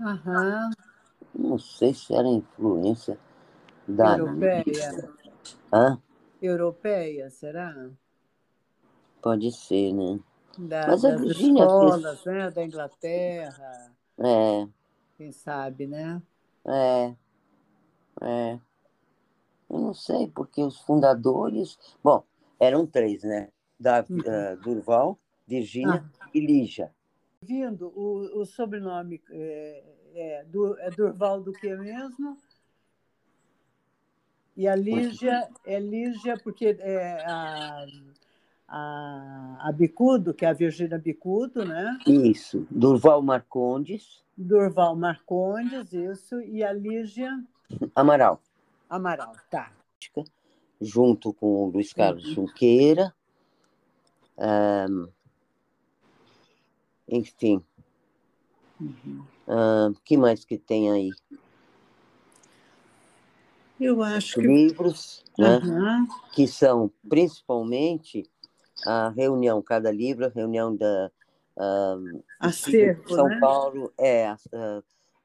Aham. 0.00 0.70
Não 1.34 1.58
sei 1.58 1.92
se 1.92 2.14
era 2.14 2.26
influência 2.26 3.18
da 3.86 4.16
Europeia. 4.16 5.10
Hã? 5.72 5.98
Europeia, 6.40 7.28
será? 7.30 7.90
Pode 9.20 9.52
ser, 9.52 9.92
né? 9.92 10.20
Da, 10.58 10.86
Mas 10.86 11.04
a 11.04 11.10
Virgínia 11.16 11.68
fez- 11.68 11.96
escolas, 11.96 12.24
né? 12.24 12.50
Da 12.50 12.64
Inglaterra, 12.64 13.95
É, 14.18 14.66
quem 15.16 15.30
sabe, 15.32 15.86
né? 15.86 16.22
é, 16.66 17.14
é. 18.22 18.58
Eu 19.68 19.80
não 19.80 19.94
sei, 19.94 20.28
porque 20.28 20.62
os 20.62 20.80
fundadores. 20.80 21.76
Bom, 22.02 22.24
eram 22.58 22.86
três, 22.86 23.22
né? 23.22 23.48
Da, 23.78 24.04
Uhum. 24.08 24.22
eh, 24.24 24.56
Durval, 24.56 25.18
Virgínia 25.46 26.04
Ah. 26.20 26.28
e 26.32 26.40
Lígia. 26.40 26.94
Vindo, 27.42 27.88
o, 27.88 28.40
o 28.40 28.46
sobrenome 28.46 29.22
é, 29.30 29.84
é, 30.14 30.44
Du- 30.44 30.78
é 30.78 30.90
Durval 30.90 31.42
do 31.42 31.52
que 31.52 31.74
mesmo? 31.76 32.38
E 34.56 34.66
a 34.66 34.74
Lígia 34.74 35.50
é 35.66 35.78
Lígia 35.78 36.38
porque 36.38 36.76
é 36.80 37.22
a, 37.26 37.84
a, 38.68 39.56
a 39.60 39.72
Bicudo, 39.72 40.34
que 40.34 40.44
é 40.44 40.48
a 40.48 40.52
Virgínia 40.52 40.98
Bicudo, 40.98 41.64
né? 41.64 41.98
Isso. 42.06 42.66
Durval 42.70 43.22
Marcondes, 43.22 44.24
Durval 44.36 44.96
Marcondes, 44.96 45.92
isso, 45.92 46.40
e 46.40 46.62
a 46.62 46.72
Lígia 46.72 47.32
Amaral, 47.94 48.40
Amaral, 48.88 49.32
tá. 49.50 49.72
junto 50.80 51.32
com 51.32 51.46
o 51.46 51.70
Luiz 51.70 51.92
Carlos 51.92 52.24
Uhum. 52.26 52.34
Junqueira. 52.34 53.14
Ahn, 54.38 55.08
enfim, 57.08 57.64
Uhum. 58.78 59.24
o 59.90 59.94
que 60.04 60.16
mais 60.16 60.44
que 60.44 60.58
tem 60.58 60.90
aí? 60.90 61.10
Eu 63.80 64.02
acho 64.02 64.40
que. 64.40 64.46
Livros, 64.46 65.24
né? 65.38 65.56
Aham, 65.56 66.06
que 66.32 66.46
são 66.46 66.90
principalmente 67.08 68.28
a 68.84 69.08
reunião, 69.10 69.62
cada 69.62 69.90
livro, 69.90 70.26
a 70.26 70.28
reunião 70.28 70.74
da 70.74 71.10
Acervo, 72.38 73.08
São 73.08 73.28
né? 73.28 73.38
Paulo, 73.40 73.92
é, 73.98 74.26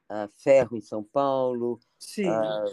a, 0.08 0.28
Ferro 0.36 0.76
em 0.76 0.80
São 0.80 1.02
Paulo, 1.02 1.78
Sim. 1.98 2.28
ah, 2.28 2.64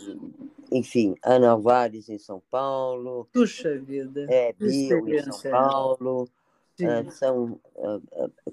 enfim, 0.72 1.16
Ana 1.24 1.52
Alvares 1.52 2.10
em 2.10 2.18
São 2.18 2.42
Paulo, 2.52 3.28
Puxa 3.34 3.78
vida. 3.80 4.26
é, 4.30 4.54
Bio 4.54 4.68
em 4.68 4.88
São 4.88 4.98
experiência. 5.00 5.52
Paulo, 5.52 6.30
ah, 6.82 7.12
são 7.12 7.60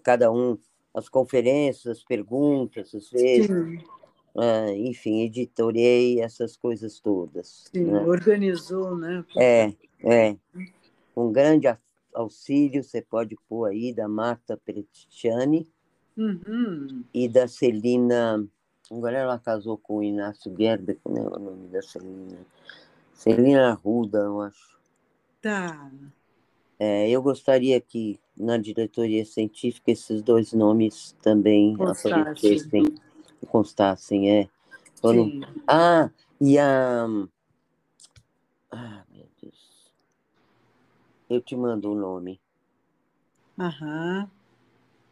cada 0.02 0.30
um 0.30 0.58
as 0.94 1.08
conferências, 1.08 1.98
as 1.98 2.04
perguntas, 2.04 2.94
às 2.94 3.10
vezes, 3.10 3.46
Sim, 3.46 3.78
ah, 4.36 4.70
enfim, 4.72 5.22
editorei 5.22 6.20
essas 6.20 6.56
coisas 6.56 7.00
todas. 7.00 7.64
sim. 7.72 7.84
né? 7.84 8.00
Organizou, 8.00 8.96
né? 8.96 9.24
É, 9.36 9.72
é. 10.02 10.36
Um 11.16 11.32
grande 11.32 11.66
auxílio 12.16 12.82
você 12.82 13.02
pode 13.02 13.36
pôr 13.48 13.66
aí 13.66 13.92
da 13.94 14.08
Marta 14.08 14.56
Prettiani 14.56 15.66
Uhum. 16.16 17.04
e 17.12 17.28
da 17.28 17.46
Celina. 17.46 18.46
Agora 18.90 19.18
ela 19.18 19.38
casou 19.38 19.76
com 19.76 19.98
o 19.98 20.02
Inácio 20.02 20.54
Gerber, 20.56 20.98
como 21.02 21.18
é 21.18 21.22
o 21.22 21.38
nome 21.38 21.68
da 21.68 21.82
Celina? 21.82 22.38
Celina 23.12 23.70
Arruda, 23.70 24.18
eu 24.18 24.40
acho. 24.40 24.78
Tá. 25.42 25.90
É, 26.78 27.08
eu 27.08 27.22
gostaria 27.22 27.80
que 27.80 28.18
na 28.36 28.56
diretoria 28.58 29.24
científica 29.24 29.90
esses 29.90 30.22
dois 30.22 30.52
nomes 30.52 31.16
também 31.22 31.76
Constassem. 31.76 32.12
aparecessem, 32.12 32.94
constassem. 33.48 34.30
É. 34.30 34.48
Foram. 35.00 35.30
Ah, 35.66 36.10
e 36.40 36.58
a. 36.58 37.06
Ah. 38.70 39.05
Eu 41.28 41.40
te 41.40 41.56
mando 41.56 41.90
o 41.90 41.94
nome. 41.94 42.40
Aham. 43.58 44.30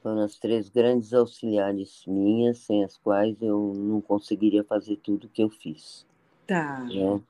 Foram 0.02 0.22
as 0.22 0.38
três 0.38 0.68
grandes 0.68 1.14
auxiliares 1.14 2.04
minhas, 2.06 2.58
sem 2.58 2.84
as 2.84 2.96
quais 2.98 3.40
eu 3.40 3.72
não 3.74 4.00
conseguiria 4.00 4.62
fazer 4.62 4.96
tudo 4.96 5.28
que 5.28 5.42
eu 5.42 5.50
fiz. 5.50 6.06
Tá. 6.46 6.84
Né? 6.84 7.20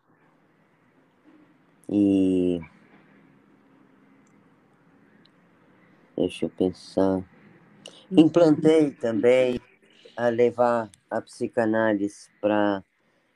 E. 1.88 2.60
Deixa 6.16 6.46
eu 6.46 6.50
pensar. 6.50 7.16
Uhum. 8.10 8.18
Implantei 8.18 8.90
também 8.90 9.60
a 10.16 10.28
levar 10.28 10.90
a 11.10 11.20
psicanálise 11.20 12.28
para 12.40 12.84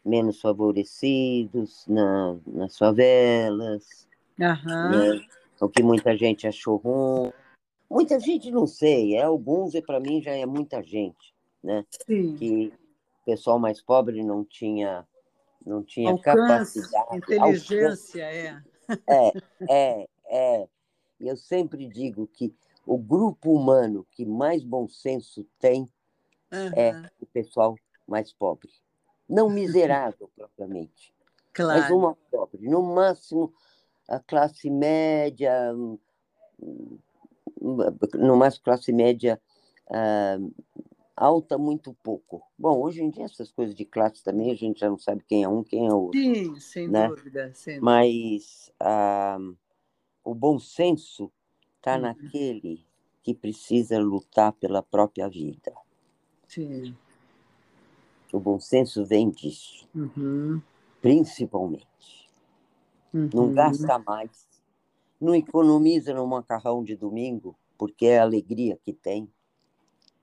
menos 0.05 0.41
favorecidos 0.41 1.87
na, 1.87 2.37
nas 2.47 2.77
favelas. 2.77 4.09
Aham. 4.41 4.91
né? 4.91 5.29
O 5.61 5.69
que 5.69 5.83
muita 5.83 6.17
gente 6.17 6.47
achou 6.47 6.77
ruim. 6.77 7.33
Muita 7.91 8.21
gente 8.21 8.51
não 8.51 8.67
sei, 8.67 9.17
é 9.17 9.23
alguns 9.23 9.75
e 9.75 9.81
para 9.81 9.99
mim 9.99 10.21
já 10.23 10.33
é 10.33 10.45
muita 10.45 10.83
gente, 10.83 11.35
né? 11.63 11.85
Sim. 12.07 12.35
Que 12.37 12.73
o 13.23 13.25
pessoal 13.25 13.59
mais 13.59 13.81
pobre 13.81 14.23
não 14.23 14.45
tinha 14.45 15.07
não 15.65 15.83
tinha 15.83 16.11
Alcance, 16.11 16.81
capacidade, 16.83 17.17
inteligência, 17.17 18.23
é. 18.23 18.51
alcance. 18.89 19.03
é, 19.07 19.33
é, 19.69 20.09
é. 20.31 20.69
E 21.21 21.29
eu 21.29 21.37
sempre 21.37 21.87
digo 21.87 22.27
que 22.27 22.55
o 22.87 22.97
grupo 22.97 23.53
humano 23.53 24.07
que 24.13 24.25
mais 24.25 24.63
bom 24.63 24.89
senso 24.89 25.45
tem 25.59 25.89
é 26.51 26.91
Aham. 26.91 27.11
o 27.21 27.27
pessoal 27.27 27.77
mais 28.07 28.33
pobre, 28.33 28.71
não 29.29 29.51
miserável 29.51 30.31
propriamente. 30.37 31.15
mas 31.59 31.87
Claro. 31.87 31.97
uma 31.99 32.15
pobre. 32.31 32.67
No 32.69 32.83
máximo, 32.83 33.53
a 34.09 34.19
classe 34.19 34.71
média, 34.71 35.73
no 38.15 38.37
máximo, 38.37 38.65
classe 38.65 38.93
média 38.93 39.41
ah, 39.91 40.39
alta, 41.17 41.59
muito 41.59 41.95
pouco. 42.03 42.43
Bom, 42.59 42.81
hoje 42.81 43.03
em 43.03 43.11
dia, 43.11 43.25
essas 43.25 43.51
coisas 43.53 43.75
de 43.75 43.85
classe 43.85 44.23
também, 44.23 44.51
a 44.51 44.55
gente 44.55 44.81
já 44.81 44.89
não 44.89 44.99
sabe 44.99 45.23
quem 45.27 45.43
é 45.45 45.49
um, 45.49 45.63
quem 45.63 45.87
é 45.87 45.93
outro. 45.93 46.19
Sim, 46.19 46.59
sem 46.61 46.89
né? 46.89 47.09
dúvida. 47.09 47.53
Sem. 47.55 47.81
Mas 47.81 48.73
ah, 48.81 49.39
o 50.25 50.35
bom 50.35 50.59
senso 50.59 51.31
está 51.77 51.97
Uhum. 51.97 52.03
naquele 52.03 52.85
que 53.23 53.35
precisa 53.35 53.99
lutar 53.99 54.53
pela 54.53 54.83
própria 54.83 55.29
vida. 55.29 55.73
Sim. 56.47 56.97
O 58.33 58.39
bom 58.39 58.61
senso 58.61 59.05
vem 59.05 59.31
disso, 59.31 59.89
Uhum. 59.95 60.61
principalmente. 61.01 62.28
Não 63.13 63.45
Uhum. 63.45 63.55
gasta 63.55 63.99
mais. 63.99 64.47
Não 65.21 65.35
economiza 65.35 66.13
no 66.15 66.27
macarrão 66.27 66.85
de 66.85 66.95
domingo, 66.95 67.57
porque 67.77 68.07
é 68.07 68.19
a 68.19 68.23
alegria 68.23 68.79
que 68.85 68.93
tem. 68.93 69.29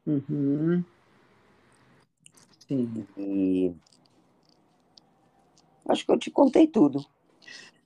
Uhum. 0.05 0.83
Sim. 2.67 3.05
E 3.17 3.73
acho 5.87 6.05
que 6.05 6.11
eu 6.11 6.17
te 6.17 6.31
contei 6.31 6.67
tudo. 6.67 7.05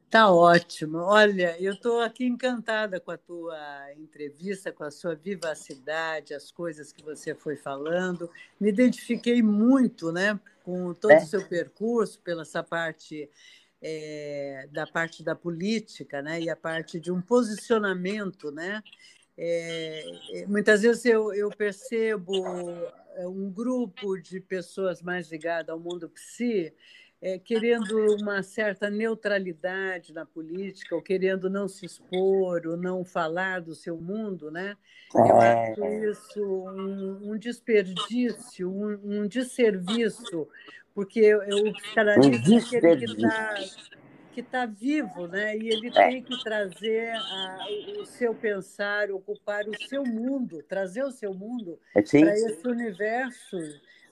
Tá 0.10 0.32
ótimo. 0.32 0.98
Olha, 1.00 1.56
eu 1.62 1.74
estou 1.74 2.02
aqui 2.02 2.26
encantada 2.26 3.00
com 3.00 3.12
a 3.12 3.18
tua 3.18 3.58
entrevista, 3.94 4.72
com 4.72 4.84
a 4.84 4.90
sua 4.90 5.14
vivacidade, 5.14 6.34
as 6.34 6.52
coisas 6.52 6.92
que 6.92 7.04
você 7.04 7.36
foi 7.36 7.56
falando. 7.56 8.30
Me 8.60 8.70
identifiquei 8.70 9.44
muito, 9.44 10.12
né, 10.12 10.40
com 10.64 10.94
todo 10.96 11.12
É. 11.12 11.18
o 11.18 11.26
seu 11.28 11.46
percurso, 11.48 12.20
pela 12.22 12.42
essa 12.42 12.64
parte 12.64 13.30
eh, 13.82 14.68
da 14.72 14.86
parte 14.88 15.24
da 15.24 15.36
política, 15.36 16.22
né, 16.22 16.42
e 16.42 16.50
a 16.50 16.56
parte 16.56 17.00
de 17.00 17.12
um 17.12 17.22
posicionamento, 17.22 18.52
né. 18.52 18.82
Eh, 19.38 20.46
muitas 20.48 20.82
vezes 20.82 21.06
eu, 21.06 21.34
eu 21.34 21.50
percebo 21.50 22.34
um 23.20 23.52
grupo 23.52 24.18
de 24.18 24.40
pessoas 24.40 25.02
mais 25.02 25.32
ligadas 25.32 25.70
ao 25.70 25.80
mundo 25.80 26.10
psi 26.10 26.74
é, 27.22 27.38
querendo 27.38 28.16
uma 28.16 28.42
certa 28.42 28.90
neutralidade 28.90 30.14
na 30.14 30.26
política, 30.26 30.96
ou 30.96 31.02
querendo 31.02 31.50
não 31.50 31.68
se 31.68 31.86
expor, 31.86 32.66
ou 32.66 32.78
não 32.78 33.04
falar 33.04 33.62
do 33.62 33.76
seu 33.76 33.98
mundo, 33.98 34.50
né? 34.50 34.78
Eu 35.14 35.42
É, 35.42 35.72
acho 35.72 35.86
isso 36.10 36.42
um, 36.42 37.32
um 37.32 37.38
desperdício, 37.38 38.72
um, 38.72 39.22
um 39.24 39.28
desserviço, 39.28 40.48
porque 41.00 41.34
o 41.34 41.74
psicanalista 41.76 42.76
é 42.76 42.78
aquele 42.80 42.98
que 42.98 43.06
está 43.06 43.56
que 44.34 44.44
tá 44.44 44.66
vivo, 44.66 45.28
né? 45.28 45.58
E 45.58 45.70
ele 45.70 45.88
É. 45.88 46.08
tem 46.10 46.22
que 46.22 46.44
trazer 46.44 47.16
a- 47.16 47.68
o 48.02 48.06
seu 48.06 48.36
pensar, 48.36 49.10
ocupar 49.12 49.68
o 49.68 49.76
seu 49.88 50.06
mundo, 50.06 50.62
trazer 50.64 51.04
o 51.04 51.12
seu 51.12 51.34
mundo 51.34 51.80
Assim? 51.96 52.20
para 52.20 52.34
esse 52.34 52.68
universo 52.68 53.58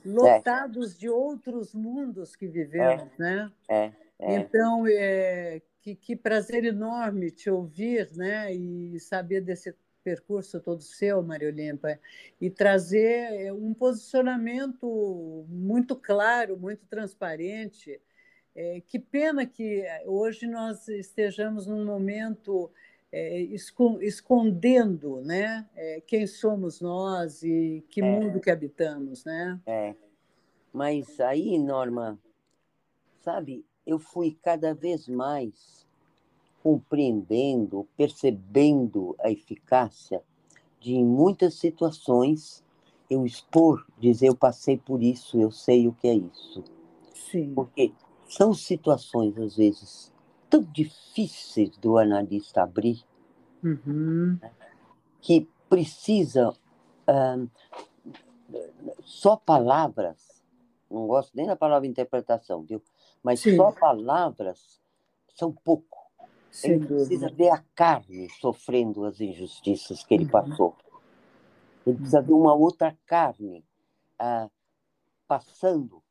lotados 0.06 0.98
de 0.98 1.10
outros 1.10 1.74
mundos 1.76 2.38
que 2.38 2.48
vivemos, 2.48 3.10
né? 3.18 3.52
É, 3.70 3.92
é. 4.20 4.36
Então, 4.36 4.88
é, 4.88 5.62
que, 5.82 5.94
que 5.94 6.16
prazer 6.16 6.64
enorme 6.64 7.30
te 7.30 7.50
ouvir 7.50 8.10
né? 8.16 8.54
e 8.54 8.98
saber 9.02 9.42
desse 9.42 9.76
percurso 10.08 10.62
todo 10.62 10.82
seu, 10.82 11.22
Maria 11.22 11.50
Olimpa, 11.50 12.00
e 12.40 12.50
trazer 12.50 13.34
eh, 13.34 13.52
um 13.52 13.74
posicionamento 13.74 15.46
muito 15.50 15.98
claro, 15.98 16.56
muito 16.58 16.86
transparente. 16.86 18.00
É, 18.56 18.82
que 18.88 18.98
pena 18.98 19.46
que 19.46 19.86
hoje 20.06 20.48
nós 20.48 20.88
estejamos 20.88 21.68
num 21.68 21.84
momento 21.84 22.72
é, 23.12 23.42
escondendo 24.02 25.22
né, 25.22 25.68
é, 25.76 26.02
quem 26.08 26.26
somos 26.26 26.80
nós 26.80 27.44
e 27.44 27.86
que 27.90 28.02
mundo 28.02 28.40
que 28.40 28.50
habitamos. 28.50 29.26
Né? 29.26 29.60
É. 29.66 29.94
Mas 30.72 31.20
aí, 31.20 31.60
Norma, 31.60 32.18
sabe, 33.20 33.66
eu 33.86 34.00
fui 34.00 34.38
cada 34.42 34.74
vez 34.74 35.08
mais 35.08 35.86
compreendendo, 36.64 37.88
percebendo 37.96 39.16
a 39.20 39.32
eficácia 39.32 40.22
de, 40.80 40.94
em 40.94 41.06
muitas 41.06 41.56
situações, 41.56 42.64
eu 43.10 43.26
expor, 43.26 43.86
dizer 43.98 44.28
eu 44.28 44.36
passei 44.36 44.78
por 44.78 45.02
isso, 45.02 45.40
eu 45.40 45.52
sei 45.52 45.88
o 45.88 45.94
que 45.94 46.08
é 46.08 46.16
isso. 46.16 46.64
Sim. 47.14 47.54
Porque 47.54 47.94
são 48.28 48.54
situações, 48.54 49.38
às 49.38 49.56
vezes, 49.56 50.12
tão 50.50 50.62
difíceis 50.62 51.78
do 51.78 51.98
analista 51.98 52.64
abrir, 52.64 53.04
uhum. 53.64 54.38
que 55.22 55.48
precisa 55.70 56.54
só 59.04 59.36
palavras, 59.38 60.44
não 60.90 61.08
gosto 61.08 61.32
nem 61.36 61.48
da 61.48 61.56
palavra 61.56 61.88
interpretação, 61.88 62.64
viu? 62.64 62.82
Mas 63.24 63.40
Sim. 63.40 63.56
só 63.56 63.72
palavras 63.72 64.82
são 65.36 65.52
pouco. 65.52 66.07
Sem 66.58 66.72
ele 66.72 66.88
precisa 66.88 67.30
ver 67.30 67.50
a 67.52 67.64
carne 67.76 68.28
sofrendo 68.42 69.06
as 69.06 69.22
injustiças 69.22 70.04
que 70.04 70.16
ele 70.16 70.24
uhum. 70.24 70.32
passou. 70.32 70.76
Ele 71.86 71.98
precisa 71.98 72.20
ver 72.20 72.34
uma 72.34 72.56
outra 72.56 72.98
carne 73.06 73.64
ah, 74.18 74.50
passando 75.28 76.02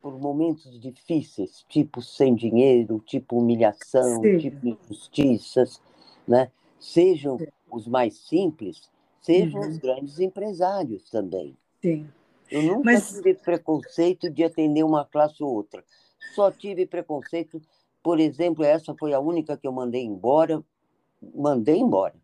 por 0.00 0.18
momentos 0.18 0.80
difíceis, 0.80 1.64
tipo 1.68 2.02
sem 2.02 2.34
dinheiro, 2.34 3.00
tipo 3.06 3.38
humilhação, 3.38 4.22
Sim. 4.22 4.38
tipo 4.38 4.66
injustiças, 4.66 5.80
né? 6.26 6.50
Sejam 6.80 7.38
Sim. 7.38 7.46
os 7.70 7.86
mais 7.86 8.16
simples, 8.16 8.90
sejam 9.20 9.60
uhum. 9.60 9.68
os 9.68 9.78
grandes 9.78 10.18
empresários 10.18 11.08
também. 11.10 11.56
Sim. 11.80 12.08
Eu 12.50 12.62
nunca 12.62 12.90
Mas... 12.90 13.08
tive 13.08 13.34
preconceito 13.34 14.28
de 14.28 14.42
atender 14.42 14.82
uma 14.82 15.04
classe 15.04 15.44
ou 15.44 15.54
outra. 15.54 15.84
Só 16.34 16.50
tive 16.50 16.86
preconceito 16.86 17.62
por 18.06 18.20
exemplo, 18.20 18.62
essa 18.62 18.94
foi 18.94 19.12
a 19.12 19.18
única 19.18 19.56
que 19.56 19.66
eu 19.66 19.72
mandei 19.72 20.04
embora, 20.04 20.62
mandei 21.34 21.76
embora. 21.76 22.14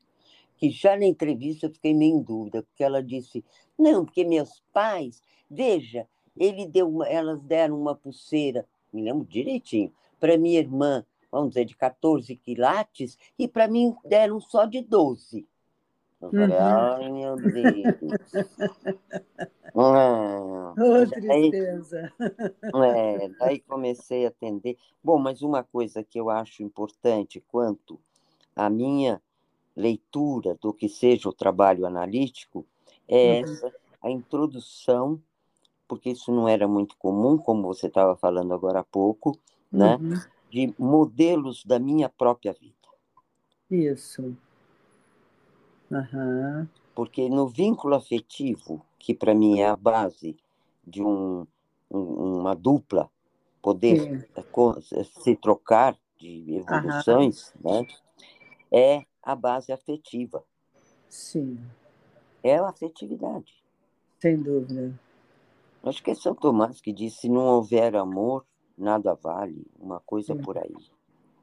Que 0.57 0.71
já 0.71 0.97
na 0.97 1.07
entrevista 1.07 1.67
eu 1.67 1.73
fiquei 1.73 1.93
meio 1.93 2.19
em 2.19 2.23
dúvida, 2.23 2.63
porque 2.63 2.85
ela 2.85 3.03
disse: 3.03 3.45
não, 3.77 4.05
porque 4.05 4.25
meus 4.25 4.63
pais, 4.73 5.21
veja, 5.51 6.07
ele 6.37 6.67
deu 6.67 6.89
uma, 6.89 7.09
elas 7.09 7.43
deram 7.43 7.81
uma 7.81 7.97
pulseira, 7.97 8.65
me 8.93 9.03
lembro 9.03 9.27
direitinho, 9.27 9.93
para 10.21 10.39
minha 10.39 10.61
irmã, 10.61 11.05
vamos 11.33 11.49
dizer, 11.49 11.65
de 11.65 11.77
14 11.77 12.37
quilates, 12.37 13.19
e 13.37 13.49
para 13.49 13.67
mim 13.67 13.93
deram 14.05 14.39
só 14.39 14.67
de 14.67 14.83
12. 14.83 15.49
Eu 16.23 16.31
falei, 16.31 16.57
uhum. 16.57 16.63
ai 16.63 17.11
meu 17.11 17.37
Deus. 17.37 18.33
Ah, 19.75 20.75
oh, 20.77 21.07
tristeza. 21.11 22.13
é, 22.95 23.29
daí 23.41 23.59
comecei 23.61 24.27
a 24.27 24.29
atender. 24.29 24.77
Bom, 25.03 25.19
mas 25.19 25.41
uma 25.41 25.63
coisa 25.63 26.05
que 26.05 26.21
eu 26.21 26.29
acho 26.29 26.63
importante 26.63 27.43
quanto 27.49 27.99
à 28.55 28.69
minha 28.69 29.21
leitura 29.75 30.59
do 30.61 30.75
que 30.75 30.89
seja 30.89 31.29
o 31.29 31.33
trabalho 31.33 31.87
analítico 31.87 32.67
é 33.09 33.41
uhum. 33.41 33.45
essa, 33.45 33.73
a 34.03 34.11
introdução, 34.11 35.21
porque 35.89 36.11
isso 36.11 36.31
não 36.31 36.47
era 36.47 36.69
muito 36.69 36.97
comum, 36.99 37.39
como 37.39 37.63
você 37.63 37.87
estava 37.87 38.15
falando 38.15 38.53
agora 38.53 38.81
há 38.81 38.85
pouco, 38.85 39.39
né? 39.71 39.97
uhum. 39.97 40.21
De 40.51 40.75
modelos 40.79 41.65
da 41.65 41.79
minha 41.79 42.11
própria 42.11 42.53
vida. 42.53 42.75
Isso. 43.71 44.37
Uhum. 45.93 46.67
Porque 46.95 47.29
no 47.29 47.47
vínculo 47.47 47.95
afetivo, 47.95 48.85
que 48.99 49.15
para 49.15 49.35
mim 49.35 49.61
é 49.61 49.69
a 49.69 49.77
base 49.77 50.37
de 50.87 51.03
um, 51.03 51.47
um, 51.91 52.39
uma 52.41 52.55
dupla 52.55 53.11
poder 53.61 54.25
Sim. 54.83 55.05
se 55.23 55.37
trocar 55.37 55.97
de 56.19 56.57
evoluções, 56.57 57.53
uhum. 57.63 57.83
né? 57.83 57.87
é 58.73 59.05
a 59.23 59.37
base 59.37 59.71
afetiva. 59.71 60.43
Sim. 61.09 61.59
É 62.43 62.57
a 62.57 62.69
afetividade. 62.69 63.63
Sem 64.19 64.41
dúvida. 64.41 64.99
Acho 65.85 66.03
que 66.03 66.11
é 66.11 66.15
São 66.15 66.35
Tomás 66.35 66.81
que 66.81 66.93
diz: 66.93 67.15
se 67.15 67.29
não 67.29 67.45
houver 67.45 67.95
amor, 67.97 68.47
nada 68.79 69.15
vale, 69.15 69.67
uma 69.79 70.01
coisa 70.01 70.35
Sim. 70.35 70.41
por 70.41 70.57
aí. 70.57 70.75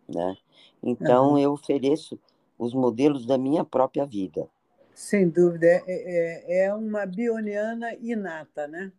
Né? 0.07 0.37
Então, 0.81 1.31
uhum. 1.31 1.37
eu 1.37 1.53
ofereço 1.53 2.17
os 2.59 2.73
modelos 2.73 3.25
da 3.25 3.37
minha 3.37 3.63
própria 3.63 4.05
vida. 4.05 4.47
Sem 4.93 5.29
dúvida, 5.29 5.65
é, 5.65 5.83
é, 5.87 6.65
é 6.65 6.73
uma 6.73 7.05
bioniana 7.05 7.95
inata, 7.95 8.67
né? 8.67 8.91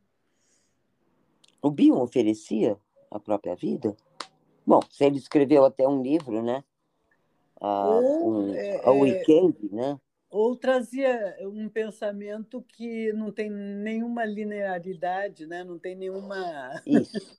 O 1.60 1.70
Bion 1.70 2.00
oferecia 2.00 2.78
a 3.10 3.20
própria 3.20 3.54
vida? 3.54 3.94
Bom, 4.66 4.80
se 4.90 5.04
ele 5.04 5.18
escreveu 5.18 5.62
até 5.64 5.86
um 5.86 6.02
livro, 6.02 6.42
né? 6.42 6.64
A, 7.60 7.90
ou, 7.90 8.32
um, 8.32 8.54
é, 8.54 8.76
a 8.78 8.88
é, 8.88 8.90
Weekend, 8.90 9.68
né? 9.70 10.00
Ou 10.30 10.56
trazia 10.56 11.36
um 11.42 11.68
pensamento 11.68 12.64
que 12.66 13.12
não 13.12 13.30
tem 13.30 13.50
nenhuma 13.50 14.24
linearidade, 14.24 15.44
né? 15.44 15.64
não 15.64 15.78
tem 15.78 15.94
nenhuma. 15.94 16.80
Isso. 16.86 17.38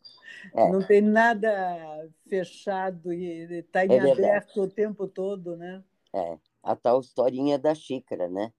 É. 0.53 0.72
Não 0.72 0.86
tem 0.86 1.01
nada 1.01 2.07
fechado 2.28 3.13
e 3.13 3.59
está 3.59 3.86
em 3.86 3.93
é 3.93 4.11
aberto 4.11 4.61
o 4.61 4.67
tempo 4.67 5.07
todo, 5.07 5.55
né? 5.55 5.84
É, 6.14 6.38
a 6.64 6.76
tal 6.76 6.99
historinha 6.99 7.57
da 7.57 7.74
xícara, 7.74 8.28
né? 8.28 8.51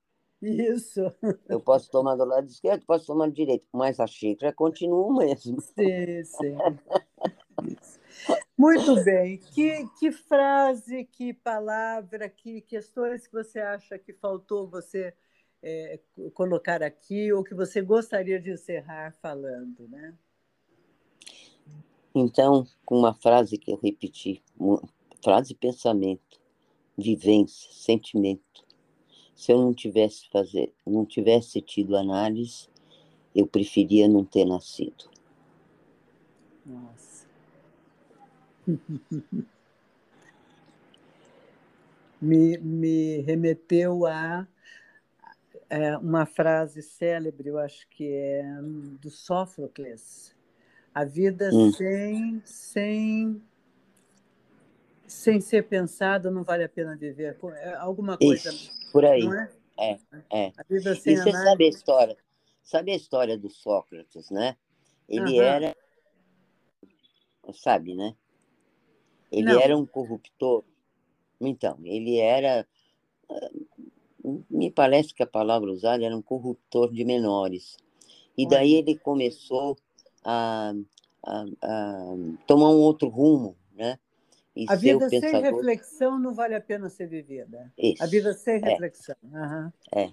Isso. 0.43 1.01
Eu 1.49 1.61
posso 1.61 1.89
tomar 1.91 2.17
do 2.17 2.25
lado 2.25 2.49
esquerdo, 2.49 2.85
posso 2.85 3.07
tomar 3.07 3.29
do 3.29 3.33
direito, 3.33 3.65
mas 3.73 4.01
a 4.01 4.07
xícara 4.07 4.53
continua 4.53 5.07
o 5.07 5.17
mesmo. 5.17 5.61
Sim, 5.61 6.25
sim. 6.25 6.57
Muito 8.59 9.03
bem. 9.05 9.39
Que, 9.39 9.89
que 9.99 10.11
frase, 10.11 11.05
que 11.05 11.33
palavra, 11.33 12.29
que 12.29 12.61
questões 12.61 13.27
que 13.27 13.33
você 13.33 13.61
acha 13.61 13.99
que 13.99 14.13
faltou 14.13 14.69
você 14.69 15.15
é, 15.63 16.01
colocar 16.35 16.83
aqui 16.83 17.33
ou 17.33 17.45
que 17.45 17.55
você 17.55 17.81
gostaria 17.81 18.41
de 18.41 18.51
encerrar 18.51 19.15
falando, 19.23 19.89
né? 19.89 20.15
Então, 22.15 22.67
com 22.85 22.99
uma 22.99 23.15
frase 23.15 23.57
que 23.57 23.71
eu 23.71 23.79
repeti, 23.81 24.43
frase 25.23 25.55
pensamento 25.55 26.42
vivência, 26.97 27.71
sentimento. 27.73 28.65
Se 29.35 29.53
eu 29.53 29.59
não 29.59 29.75
tivesse 29.75 30.29
fazer, 30.31 30.73
não 30.87 31.05
tivesse 31.05 31.61
tido 31.61 31.97
análise, 31.97 32.69
eu 33.35 33.47
preferia 33.47 34.09
não 34.09 34.25
ter 34.25 34.45
nascido. 34.45 35.11
Nossa. 36.65 37.27
me, 42.21 42.57
me 42.59 43.19
remeteu 43.23 44.07
a 44.07 44.47
é, 45.69 45.97
uma 45.97 46.27
frase 46.27 46.83
célebre, 46.83 47.49
eu 47.49 47.59
acho 47.59 47.89
que 47.89 48.07
é 48.07 48.45
do 49.01 49.11
Sófocles. 49.11 50.37
A 50.95 51.05
vida 51.05 51.49
hum. 51.51 51.73
sem, 51.73 52.43
sem 52.45 53.43
sem 55.13 55.41
ser 55.41 55.69
pensado 55.69 56.31
não 56.31 56.43
vale 56.43 56.65
a 56.65 56.69
pena 56.69 56.97
viver. 56.97 57.39
É 57.57 57.75
alguma 57.75 58.17
coisa. 58.17 58.51
Isso, 58.51 58.71
por 58.91 59.05
aí. 59.05 59.27
É? 59.27 59.51
É, 59.79 59.99
é. 60.31 60.53
A 60.57 60.63
vida 60.69 60.95
sem 60.95 61.15
e 61.15 61.17
você 61.17 61.31
análise... 61.31 61.51
sabe 61.51 61.65
a 61.65 61.69
história? 61.69 62.17
Sabe 62.63 62.93
a 62.93 62.97
história 62.97 63.39
do 63.39 63.51
Sócrates, 63.51 64.31
né? 64.31 64.57
Ele 65.09 65.39
uhum. 65.39 65.43
era. 65.43 65.77
Sabe, 67.55 67.95
né? 67.95 68.15
Ele 69.31 69.53
não. 69.53 69.61
era 69.61 69.77
um 69.77 69.87
corruptor. 69.87 70.65
Então, 71.41 71.79
ele 71.85 72.19
era. 72.19 72.67
Me 74.49 74.71
parece 74.71 75.13
que 75.13 75.23
a 75.23 75.27
palavra 75.27 75.71
usada 75.71 76.05
era 76.05 76.17
um 76.17 76.23
corruptor 76.23 76.93
de 76.93 77.05
menores. 77.05 77.77
E 78.37 78.47
daí 78.47 78.75
ele 78.75 78.97
começou 78.97 79.77
a, 80.25 80.73
a, 81.25 81.45
a 81.63 82.15
tomar 82.47 82.71
um 82.71 82.79
outro 82.79 83.09
rumo, 83.09 83.57
né? 83.75 83.99
E 84.55 84.67
a 84.69 84.75
vida 84.75 85.09
sem 85.09 85.21
pensador... 85.21 85.55
reflexão 85.55 86.19
não 86.19 86.35
vale 86.35 86.55
a 86.55 86.61
pena 86.61 86.89
ser 86.91 87.07
vivida. 87.07 87.73
Isso. 87.79 88.03
A 88.03 88.07
vida 88.07 88.35
sem 88.35 88.57
é. 88.57 88.59
reflexão. 88.59 89.17
Uhum. 89.23 89.73
É. 89.95 90.11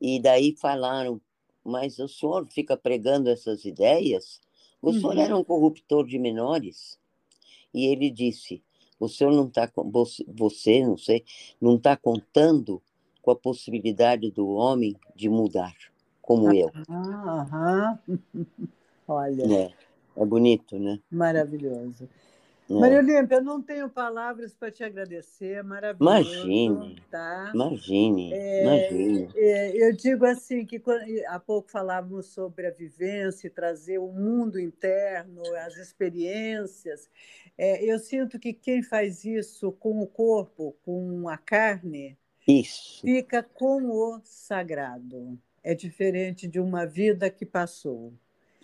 E 0.00 0.20
daí 0.20 0.56
falaram, 0.56 1.20
mas 1.64 1.98
o 1.98 2.08
senhor 2.08 2.46
fica 2.46 2.76
pregando 2.76 3.30
essas 3.30 3.64
ideias? 3.64 4.40
O 4.80 4.88
uhum. 4.88 5.00
senhor 5.00 5.18
era 5.18 5.36
um 5.36 5.44
corruptor 5.44 6.06
de 6.06 6.18
menores? 6.18 6.98
E 7.72 7.86
ele 7.86 8.10
disse: 8.10 8.62
Você 8.98 9.24
não 9.24 9.46
está 9.46 9.70
você, 10.32 10.84
não 10.84 10.96
sei, 10.96 11.24
não 11.60 11.76
está 11.76 11.96
contando 11.96 12.82
com 13.20 13.30
a 13.30 13.36
possibilidade 13.36 14.30
do 14.30 14.48
homem 14.48 14.96
de 15.14 15.28
mudar, 15.28 15.74
como 16.22 16.52
eu. 16.52 16.70
Aham. 16.88 17.98
Olha. 19.08 19.42
É, 19.44 19.72
é 20.22 20.24
bonito, 20.24 20.78
né? 20.78 21.00
Maravilhoso. 21.10 22.08
É. 22.68 22.74
Maria 22.74 22.98
Olímpia, 22.98 23.36
eu 23.36 23.44
não 23.44 23.62
tenho 23.62 23.88
palavras 23.88 24.52
para 24.52 24.72
te 24.72 24.82
agradecer, 24.82 25.62
maravilhoso. 25.62 26.48
Imagine, 26.48 27.02
tá? 27.10 27.52
imagine, 27.54 28.32
é, 28.32 28.62
imagine. 28.62 29.30
É, 29.36 29.88
eu 29.88 29.92
digo 29.92 30.24
assim, 30.24 30.66
que 30.66 30.82
há 31.28 31.38
pouco 31.38 31.70
falávamos 31.70 32.26
sobre 32.26 32.66
a 32.66 32.70
vivência, 32.72 33.48
trazer 33.48 33.98
o 33.98 34.08
mundo 34.08 34.58
interno, 34.58 35.42
as 35.64 35.76
experiências. 35.76 37.08
É, 37.56 37.84
eu 37.84 38.00
sinto 38.00 38.38
que 38.38 38.52
quem 38.52 38.82
faz 38.82 39.24
isso 39.24 39.70
com 39.72 40.00
o 40.00 40.06
corpo, 40.06 40.76
com 40.84 41.28
a 41.28 41.38
carne, 41.38 42.18
isso. 42.48 43.00
fica 43.02 43.44
com 43.44 43.90
o 43.90 44.20
sagrado. 44.24 45.38
É 45.62 45.74
diferente 45.74 46.48
de 46.48 46.60
uma 46.60 46.84
vida 46.84 47.30
que 47.30 47.46
passou. 47.46 48.12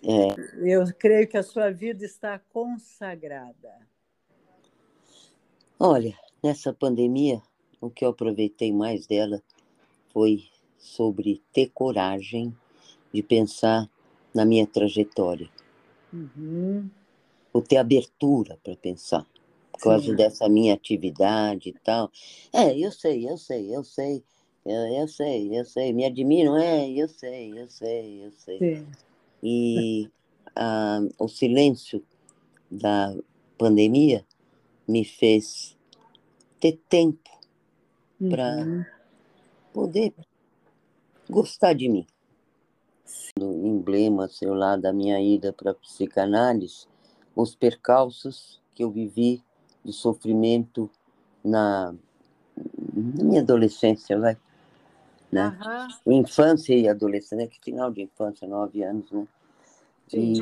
É. 0.05 0.73
Eu 0.73 0.85
creio 0.93 1.27
que 1.27 1.37
a 1.37 1.43
sua 1.43 1.71
vida 1.71 2.05
está 2.05 2.37
consagrada. 2.37 3.92
Olha, 5.85 6.17
nessa 6.41 6.71
pandemia, 6.71 7.41
o 7.81 7.89
que 7.89 8.05
eu 8.05 8.11
aproveitei 8.11 8.71
mais 8.71 9.05
dela 9.05 9.43
foi 10.13 10.45
sobre 10.77 11.43
ter 11.51 11.71
coragem 11.73 12.55
de 13.13 13.21
pensar 13.21 13.89
na 14.33 14.45
minha 14.45 14.65
trajetória. 14.65 15.49
Uhum. 16.13 16.89
Ou 17.51 17.61
ter 17.61 17.75
abertura 17.75 18.57
para 18.63 18.77
pensar, 18.77 19.27
por 19.73 19.81
causa 19.81 20.05
Sim. 20.05 20.15
dessa 20.15 20.47
minha 20.47 20.73
atividade 20.73 21.71
e 21.71 21.73
tal. 21.73 22.09
É, 22.53 22.79
eu 22.79 22.89
sei, 22.89 23.29
eu 23.29 23.37
sei, 23.37 23.75
eu 23.75 23.83
sei, 23.83 24.23
eu, 24.65 24.87
eu 25.01 25.07
sei, 25.09 25.59
eu 25.59 25.65
sei, 25.65 25.91
me 25.91 26.05
admiram, 26.05 26.55
é, 26.55 26.89
eu 26.91 27.09
sei, 27.09 27.59
eu 27.59 27.67
sei, 27.67 28.25
eu 28.25 28.31
sei. 28.31 28.57
Sim. 28.57 28.87
E 29.43 30.09
ah, 30.55 31.01
o 31.19 31.27
silêncio 31.27 32.01
da 32.71 33.13
pandemia 33.57 34.25
me 34.87 35.03
fez 35.05 35.77
ter 36.59 36.79
tempo 36.89 37.29
uhum. 38.19 38.29
para 38.29 38.87
poder 39.73 40.13
gostar 41.29 41.73
de 41.73 41.89
mim. 41.89 42.07
No 43.37 43.65
emblema, 43.65 44.27
sei 44.27 44.49
lá, 44.49 44.75
da 44.75 44.93
minha 44.93 45.19
ida 45.19 45.51
para 45.51 45.71
a 45.71 45.75
psicanálise, 45.75 46.87
os 47.35 47.55
percalços 47.55 48.61
que 48.73 48.83
eu 48.83 48.91
vivi 48.91 49.43
de 49.83 49.91
sofrimento 49.91 50.89
na, 51.43 51.93
na 52.93 53.23
minha 53.23 53.41
adolescência, 53.41 54.17
vai. 54.19 54.37
Né? 55.31 55.57
Uhum. 56.05 56.19
Infância 56.19 56.75
e 56.75 56.87
adolescência, 56.87 57.37
né? 57.37 57.47
que 57.47 57.59
final 57.59 57.91
de 57.91 58.03
infância, 58.03 58.47
nove 58.47 58.83
anos, 58.83 59.11
né? 59.11 59.27
E, 60.13 60.37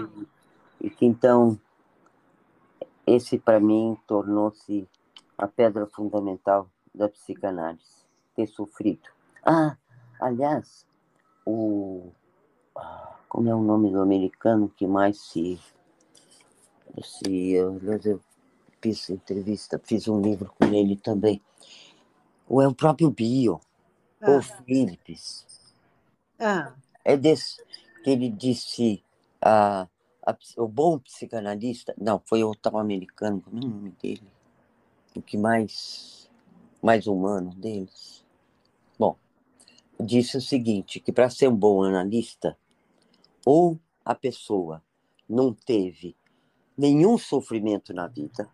e 0.81 0.89
que 0.89 1.05
então 1.05 1.57
esse 3.05 3.37
para 3.37 3.59
mim 3.59 3.97
tornou-se 4.07 4.87
a 5.37 5.47
pedra 5.47 5.87
fundamental 5.87 6.69
da 6.93 7.09
psicanálise, 7.09 8.05
ter 8.35 8.47
sofrido. 8.47 9.09
Ah, 9.45 9.75
aliás, 10.19 10.85
o 11.45 12.11
como 13.27 13.49
é 13.49 13.55
o 13.55 13.61
nome 13.61 13.89
do 13.89 14.01
americano 14.01 14.69
que 14.69 14.85
mais 14.85 15.19
se 15.21 15.59
se 17.01 17.51
eu, 17.51 17.79
eu 18.03 18.19
fiz 18.81 19.09
entrevista, 19.09 19.79
fiz 19.83 20.07
um 20.07 20.21
livro 20.21 20.53
com 20.59 20.65
ele 20.73 20.97
também. 20.97 21.41
Ou 22.47 22.61
é 22.61 22.67
o 22.67 22.75
próprio 22.75 23.09
Bio, 23.09 23.61
ah. 24.19 24.31
o 24.31 24.41
Phillips. 24.41 25.45
Ah. 26.37 26.73
É 27.05 27.15
desse 27.15 27.63
que 28.03 28.09
ele 28.09 28.29
disse 28.29 29.03
a, 29.41 29.87
a, 30.25 30.35
o 30.57 30.67
bom 30.67 30.99
psicanalista, 30.99 31.93
não, 31.97 32.21
foi 32.25 32.43
o 32.43 32.53
tal 32.53 32.77
americano, 32.77 33.41
como 33.41 33.57
é 33.57 33.65
o 33.65 33.69
nome 33.69 33.91
dele? 34.01 34.27
O 35.15 35.21
que 35.21 35.37
mais, 35.37 36.29
mais 36.81 37.07
humano 37.07 37.53
deles? 37.55 38.23
Bom, 38.97 39.17
disse 39.99 40.37
o 40.37 40.41
seguinte, 40.41 40.99
que 40.99 41.11
para 41.11 41.29
ser 41.29 41.47
um 41.47 41.55
bom 41.55 41.83
analista, 41.83 42.57
ou 43.45 43.79
a 44.05 44.13
pessoa 44.13 44.81
não 45.27 45.53
teve 45.53 46.15
nenhum 46.77 47.17
sofrimento 47.17 47.93
na 47.93 48.07
vida, 48.07 48.49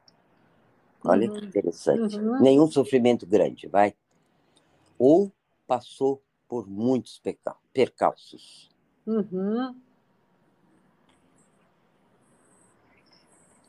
olha 1.04 1.30
uhum. 1.30 1.40
que 1.40 1.46
interessante, 1.46 2.18
uhum. 2.18 2.42
nenhum 2.42 2.70
sofrimento 2.72 3.26
grande, 3.26 3.68
vai, 3.68 3.94
ou 4.98 5.32
passou 5.68 6.22
por 6.48 6.68
muitos 6.68 7.22
percalços. 7.74 8.70
Uhum. 9.06 9.76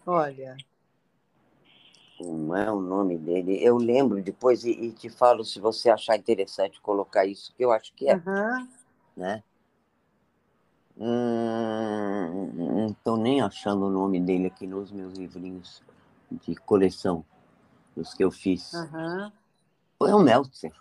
Olha. 0.09 0.56
Como 2.16 2.56
é 2.56 2.72
o 2.72 2.80
nome 2.80 3.18
dele? 3.18 3.62
Eu 3.62 3.76
lembro 3.76 4.22
depois 4.22 4.64
e, 4.64 4.70
e, 4.70 4.90
te 4.90 5.11
falo 5.11 5.44
se 5.44 5.61
você 5.61 5.90
achar 5.90 6.16
interessante 6.16 6.80
colocar 6.80 7.26
isso, 7.26 7.54
que 7.54 7.62
eu 7.62 7.70
acho 7.70 7.92
que 7.92 8.09
é. 8.09 8.14
Uhum. 8.14 8.68
Né? 9.14 9.42
Hum, 10.96 12.52
não 12.56 12.86
estou 12.86 13.18
nem 13.18 13.42
achando 13.42 13.84
o 13.84 13.90
nome 13.90 14.18
dele 14.18 14.46
aqui 14.46 14.66
nos 14.66 14.90
meus 14.90 15.12
livrinhos 15.12 15.82
de 16.30 16.54
coleção, 16.56 17.22
os 17.94 18.14
que 18.14 18.24
eu 18.24 18.30
fiz. 18.30 18.72
Uhum. 18.72 19.30
Foi 19.98 20.12
o 20.14 20.20
Meltzer. 20.20 20.72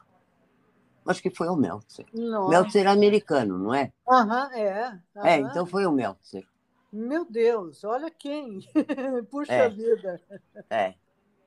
Acho 1.05 1.21
que 1.21 1.31
foi 1.31 1.49
o 1.49 1.55
Meltzer. 1.57 2.05
Nossa. 2.13 2.49
Meltzer 2.49 2.87
americano, 2.87 3.59
não 3.59 3.73
é? 3.73 3.91
Aham, 4.07 4.47
uhum, 4.47 4.55
é. 4.55 5.01
Uhum. 5.15 5.25
É, 5.25 5.39
então 5.41 5.65
foi 5.65 5.85
o 5.85 5.91
Meltzer. 5.91 6.47
Meu 6.91 7.25
Deus, 7.25 7.83
olha 7.83 8.09
quem! 8.09 8.61
Puxa 9.29 9.53
é, 9.53 9.69
vida! 9.69 10.21
É, 10.69 10.93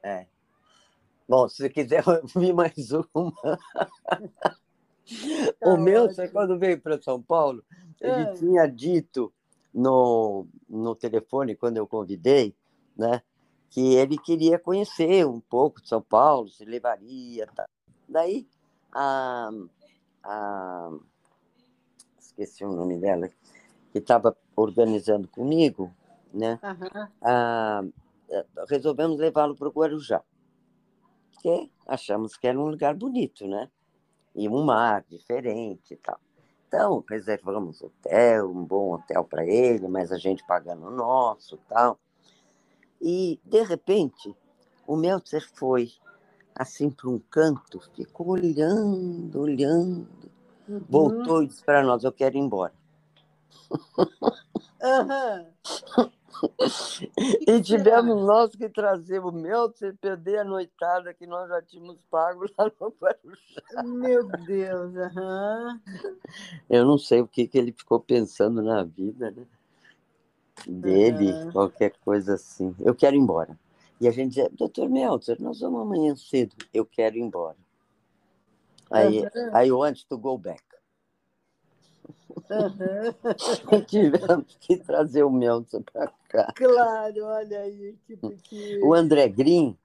é. 0.03 0.27
Bom, 1.29 1.49
se 1.49 1.57
você 1.59 1.71
quiser 1.71 2.05
ouvir 2.09 2.53
mais 2.53 2.91
uma. 3.15 3.33
Tá 5.59 5.73
o 5.73 5.77
meu, 5.77 6.09
você, 6.09 6.29
quando 6.29 6.59
veio 6.59 6.81
para 6.81 7.01
São 7.01 7.23
Paulo, 7.23 7.65
ele 8.01 8.23
é. 8.23 8.33
tinha 8.35 8.67
dito 8.67 9.33
no, 9.73 10.47
no 10.69 10.95
telefone, 10.95 11.57
quando 11.57 11.79
eu 11.79 11.87
convidei, 11.87 12.55
né, 12.97 13.23
que 13.71 13.95
ele 13.95 14.19
queria 14.19 14.59
conhecer 14.59 15.27
um 15.27 15.41
pouco 15.41 15.81
de 15.81 15.89
São 15.89 16.03
Paulo, 16.03 16.49
se 16.49 16.65
levaria. 16.65 17.47
Tá. 17.55 17.69
Daí, 18.09 18.47
a, 18.93 19.51
a. 20.23 20.91
Esqueci 22.19 22.65
o 22.65 22.73
nome 22.73 22.99
dela, 22.99 23.29
que 23.93 23.99
estava 23.99 24.37
organizando 24.61 25.29
comigo, 25.29 25.93
né? 26.33 26.59
Uhum. 26.63 27.09
Ah, 27.23 27.83
resolvemos 28.69 29.19
levá-lo 29.19 29.57
para 29.57 29.69
o 29.69 29.73
Guarujá, 29.73 30.23
que 31.41 31.71
achamos 31.87 32.37
que 32.37 32.47
era 32.47 32.59
um 32.59 32.69
lugar 32.69 32.95
bonito, 32.95 33.47
né? 33.47 33.69
E 34.35 34.49
um 34.49 34.65
mar 34.65 35.05
diferente 35.09 35.95
e 35.95 35.97
tal. 35.97 36.21
Então, 36.69 37.05
reservamos 37.09 37.83
hotel, 37.83 38.49
um 38.49 38.65
bom 38.65 38.95
hotel 38.95 39.25
para 39.25 39.45
ele, 39.45 39.89
mas 39.89 40.13
a 40.13 40.19
gente 40.19 40.47
pagando 40.47 40.87
o 40.87 40.91
nosso 40.91 41.57
tal. 41.69 41.99
E, 43.01 43.41
de 43.45 43.63
repente, 43.65 44.37
o 44.87 44.97
Meltzer 44.97 45.49
foi 45.55 45.91
assim 46.55 46.91
para 46.91 47.09
um 47.09 47.19
canto, 47.19 47.81
ficou 47.95 48.29
olhando, 48.29 49.41
olhando, 49.41 50.07
uhum. 50.69 50.85
voltou 50.89 51.43
e 51.43 51.49
disse 51.49 51.65
para 51.65 51.83
nós: 51.83 52.05
Eu 52.05 52.13
quero 52.13 52.37
ir 52.37 52.41
embora. 52.41 52.73
Uhum. 54.83 56.11
e 57.47 57.61
tivemos 57.61 58.23
nós 58.23 58.55
que 58.55 58.69
trazer 58.69 59.19
o 59.19 59.31
meu, 59.31 59.69
você 59.69 59.93
perder 59.93 60.39
a 60.39 60.45
noitada 60.45 61.13
que 61.13 61.27
nós 61.27 61.49
já 61.49 61.61
tínhamos 61.63 61.99
pago 62.11 62.47
lá 62.57 62.71
no 62.81 62.95
Guarujá. 63.01 63.83
Meu 63.85 64.27
Deus, 64.47 64.95
uhum. 64.95 65.81
Eu 66.69 66.85
não 66.85 66.97
sei 66.97 67.21
o 67.21 67.29
que, 67.29 67.47
que 67.47 67.59
ele 67.59 67.73
ficou 67.73 68.01
pensando 68.01 68.63
na 68.63 68.83
vida, 68.83 69.31
né? 69.31 69.45
Dele, 70.67 71.33
uhum. 71.33 71.53
qualquer 71.53 71.93
coisa 72.05 72.35
assim. 72.35 72.75
Eu 72.81 72.95
quero 72.95 73.17
ir 73.17 73.21
embora. 73.21 73.59
E 74.01 74.09
a 74.09 74.11
gente 74.11 74.31
dizia, 74.31 74.51
doutor 74.51 74.89
Meltzer, 74.89 75.41
nós 75.41 75.61
vamos 75.61 75.83
amanhã 75.83 76.17
cedo, 76.17 76.55
eu 76.73 76.87
quero 76.87 77.17
ir 77.17 77.21
embora. 77.21 77.57
Aí, 78.91 79.21
uhum. 79.21 79.51
aí, 79.53 79.71
want 79.71 80.05
to 80.09 80.19
go 80.19 80.37
back. 80.37 80.63
Uhum. 82.29 83.85
Tivemos 83.87 84.57
que 84.61 84.77
trazer 84.79 85.23
o 85.23 85.31
Meltzer 85.31 85.83
para 85.83 86.09
cá. 86.29 86.53
Claro, 86.55 87.25
olha 87.25 87.61
aí. 87.61 87.97
Que, 88.07 88.17
que... 88.17 88.81
O 88.83 88.95
André 88.95 89.29
Green 89.29 89.79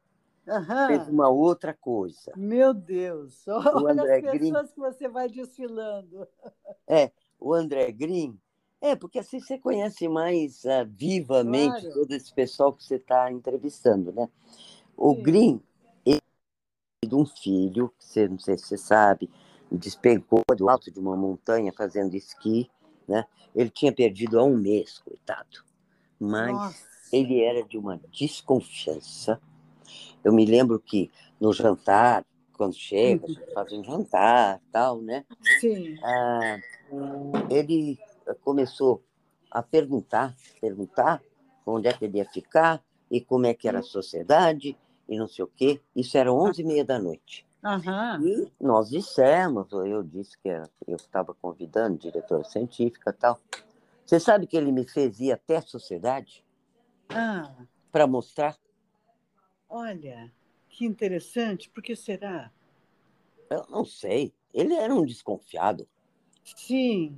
uhum. 0.48 0.88
fez 0.88 1.08
uma 1.08 1.30
outra 1.30 1.74
coisa. 1.74 2.32
Meu 2.36 2.74
Deus, 2.74 3.48
olha 3.48 3.76
o 3.76 3.88
André 3.88 4.18
as 4.18 4.22
pessoas 4.22 4.40
Green... 4.40 4.74
que 4.74 4.80
você 4.80 5.08
vai 5.08 5.30
desfilando. 5.30 6.28
É, 6.88 7.12
o 7.40 7.54
André 7.54 7.92
Green. 7.92 8.40
É, 8.82 8.96
porque 8.96 9.20
assim 9.20 9.40
você 9.40 9.58
conhece 9.58 10.08
mais 10.08 10.64
uh, 10.64 10.86
vivamente 10.88 11.82
claro. 11.82 11.94
todo 11.94 12.12
esse 12.12 12.32
pessoal 12.34 12.72
que 12.74 12.84
você 12.84 12.96
está 12.96 13.32
entrevistando, 13.32 14.12
né? 14.12 14.30
O 14.96 15.16
Green, 15.16 15.62
ele 16.06 16.22
de 17.04 17.16
um 17.16 17.26
filho, 17.26 17.92
você, 17.98 18.28
não 18.28 18.38
sei 18.38 18.58
se 18.58 18.66
você 18.68 18.78
sabe, 18.78 19.30
despencou 19.78 20.44
do 20.56 20.70
alto 20.70 20.92
de 20.92 21.00
uma 21.00 21.16
montanha 21.16 21.74
fazendo 21.74 22.16
esqui, 22.16 22.70
né? 23.08 23.26
Ele 23.56 23.70
tinha 23.70 23.92
perdido 23.92 24.40
há 24.40 24.44
um 24.44 24.58
mês, 24.58 25.00
coitado. 25.00 25.64
Mas 26.20 26.54
Nossa. 26.54 26.88
ele 27.12 27.42
era 27.42 27.64
de 27.64 27.78
uma 27.78 28.00
desconfiança. 28.12 29.40
Eu 30.24 30.34
me 30.34 30.46
lembro 30.46 30.80
que 30.80 31.12
no 31.40 31.54
jantar, 31.54 32.26
quando 32.54 32.76
chega, 32.76 33.28
uhum. 33.28 33.36
faz 33.54 33.72
um 33.72 33.84
jantar, 33.84 34.62
tal, 34.72 35.02
né? 35.02 35.26
Sim. 35.60 35.98
Ah, 36.04 36.58
ele 37.50 37.98
começou 38.44 39.04
a 39.52 39.62
perguntar, 39.62 40.36
perguntar 40.60 41.22
onde 41.66 41.88
é 41.88 41.94
que 41.94 42.06
ele 42.06 42.18
ia 42.18 42.26
ficar 42.26 42.84
e 43.10 43.22
como 43.22 43.46
é 43.46 43.54
que 43.54 43.68
era 43.68 43.80
a 43.80 43.84
sociedade 43.84 44.78
e 45.08 45.18
não 45.18 45.28
sei 45.28 45.46
o 45.46 45.48
quê. 45.48 45.82
Isso 45.96 46.18
era 46.18 46.34
onze 46.34 46.62
e 46.62 46.66
meia 46.66 46.84
da 46.84 47.00
noite. 47.00 47.46
Uhum. 47.66 48.28
E 48.28 48.52
nós 48.62 48.92
dissemos, 48.92 49.74
ou 49.74 49.88
eu 49.88 50.04
disse 50.04 50.38
que 50.38 50.50
eu 50.88 50.96
estava 50.96 51.34
convidando 51.34 51.98
diretora 51.98 52.44
científica 52.44 53.12
tal. 53.12 53.42
Você 54.06 54.20
sabe 54.20 54.46
que 54.46 54.56
ele 54.56 54.72
me 54.72 54.88
fez 54.88 55.20
ir 55.20 55.32
até 55.32 55.58
a 55.58 55.62
sociedade 55.64 56.46
ah. 57.10 57.52
para 57.92 58.06
mostrar? 58.06 58.56
Olha, 59.68 60.32
que 60.70 60.86
interessante. 60.86 61.68
Por 61.68 61.82
que 61.82 61.96
será? 61.96 62.52
Eu 63.50 63.66
não 63.68 63.84
sei. 63.84 64.32
Ele 64.54 64.76
era 64.76 64.94
um 64.94 65.04
desconfiado. 65.04 65.88
Sim. 66.44 67.18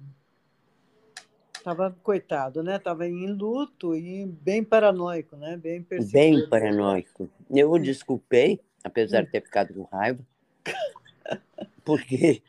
Estava 1.53 1.91
coitado, 2.01 2.63
né? 2.63 2.77
Estava 2.77 3.05
em 3.05 3.27
luto 3.33 3.93
e 3.93 4.25
bem 4.25 4.63
paranoico, 4.63 5.35
né? 5.35 5.57
Bem 5.57 5.85
Bem 6.09 6.47
paranoico. 6.47 7.29
Eu 7.49 7.69
o 7.69 7.77
desculpei, 7.77 8.61
apesar 8.81 9.23
de 9.23 9.31
ter 9.31 9.41
ficado 9.41 9.73
com 9.73 9.83
raiva, 9.83 10.25
porque 11.83 12.41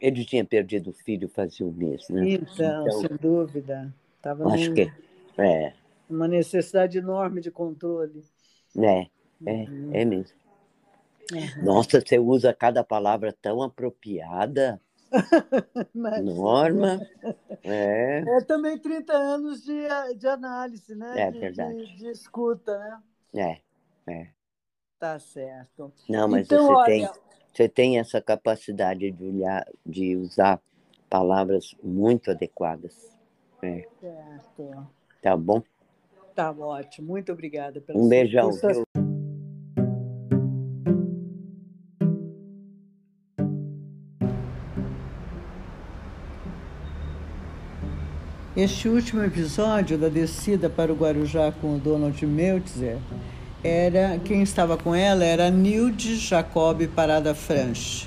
ele 0.00 0.24
tinha 0.24 0.44
perdido 0.44 0.90
o 0.90 0.94
filho 0.94 1.28
fazia 1.28 1.66
um 1.66 1.72
mês, 1.72 2.08
né? 2.08 2.30
Então, 2.30 2.86
então 2.86 3.00
sem 3.00 3.16
dúvida. 3.20 3.94
Tava 4.22 4.46
acho 4.48 4.68
num, 4.68 4.74
que 4.74 4.92
é. 5.38 5.72
Uma 6.08 6.26
necessidade 6.26 6.98
enorme 6.98 7.40
de 7.40 7.50
controle. 7.50 8.24
É, 8.76 9.06
é, 9.46 9.52
uhum. 9.52 9.90
é 9.92 10.04
mesmo. 10.04 10.36
Uhum. 11.32 11.64
Nossa, 11.64 12.00
você 12.00 12.18
usa 12.18 12.52
cada 12.52 12.82
palavra 12.82 13.32
tão 13.32 13.62
apropriada. 13.62 14.80
Norma. 15.94 17.00
É. 17.62 18.22
é 18.26 18.40
também 18.42 18.78
30 18.78 19.12
anos 19.12 19.62
de, 19.62 19.88
de 20.16 20.26
análise, 20.26 20.94
né? 20.94 21.14
É 21.20 21.30
de, 21.30 21.38
verdade. 21.38 21.76
De, 21.76 21.96
de, 21.96 22.08
escuta, 22.10 22.78
né? 23.32 23.60
É, 24.06 24.12
é. 24.12 24.28
Tá 24.98 25.18
certo. 25.18 25.92
Não, 26.08 26.28
mas 26.28 26.46
então, 26.46 26.66
você, 26.66 26.72
olha... 26.72 26.86
tem, 26.86 27.08
você 27.60 27.68
tem 27.68 27.98
essa 27.98 28.22
capacidade 28.22 29.10
de, 29.10 29.22
olhar, 29.22 29.66
de 29.84 30.16
usar 30.16 30.58
palavras 31.10 31.74
muito 31.82 32.30
adequadas. 32.30 33.10
É. 33.62 33.86
Certo. 34.00 34.86
Tá 35.20 35.36
bom? 35.36 35.62
Tá 36.34 36.50
ótimo. 36.50 37.08
Muito 37.08 37.30
obrigada 37.30 37.78
pela 37.82 37.98
Um 37.98 38.08
beijão. 38.08 38.50
Este 48.56 48.88
último 48.88 49.22
episódio 49.22 49.98
da 49.98 50.08
descida 50.08 50.70
para 50.70 50.90
o 50.90 50.96
Guarujá 50.96 51.52
com 51.52 51.76
o 51.76 51.78
Donald 51.78 52.26
Meltzer 52.26 52.96
era 53.62 54.18
quem 54.24 54.42
estava 54.42 54.76
com 54.76 54.94
ela 54.94 55.24
era 55.24 55.50
Nilde 55.50 56.16
Jacob 56.16 56.86
Parada 56.88 57.34
Franche. 57.34 58.06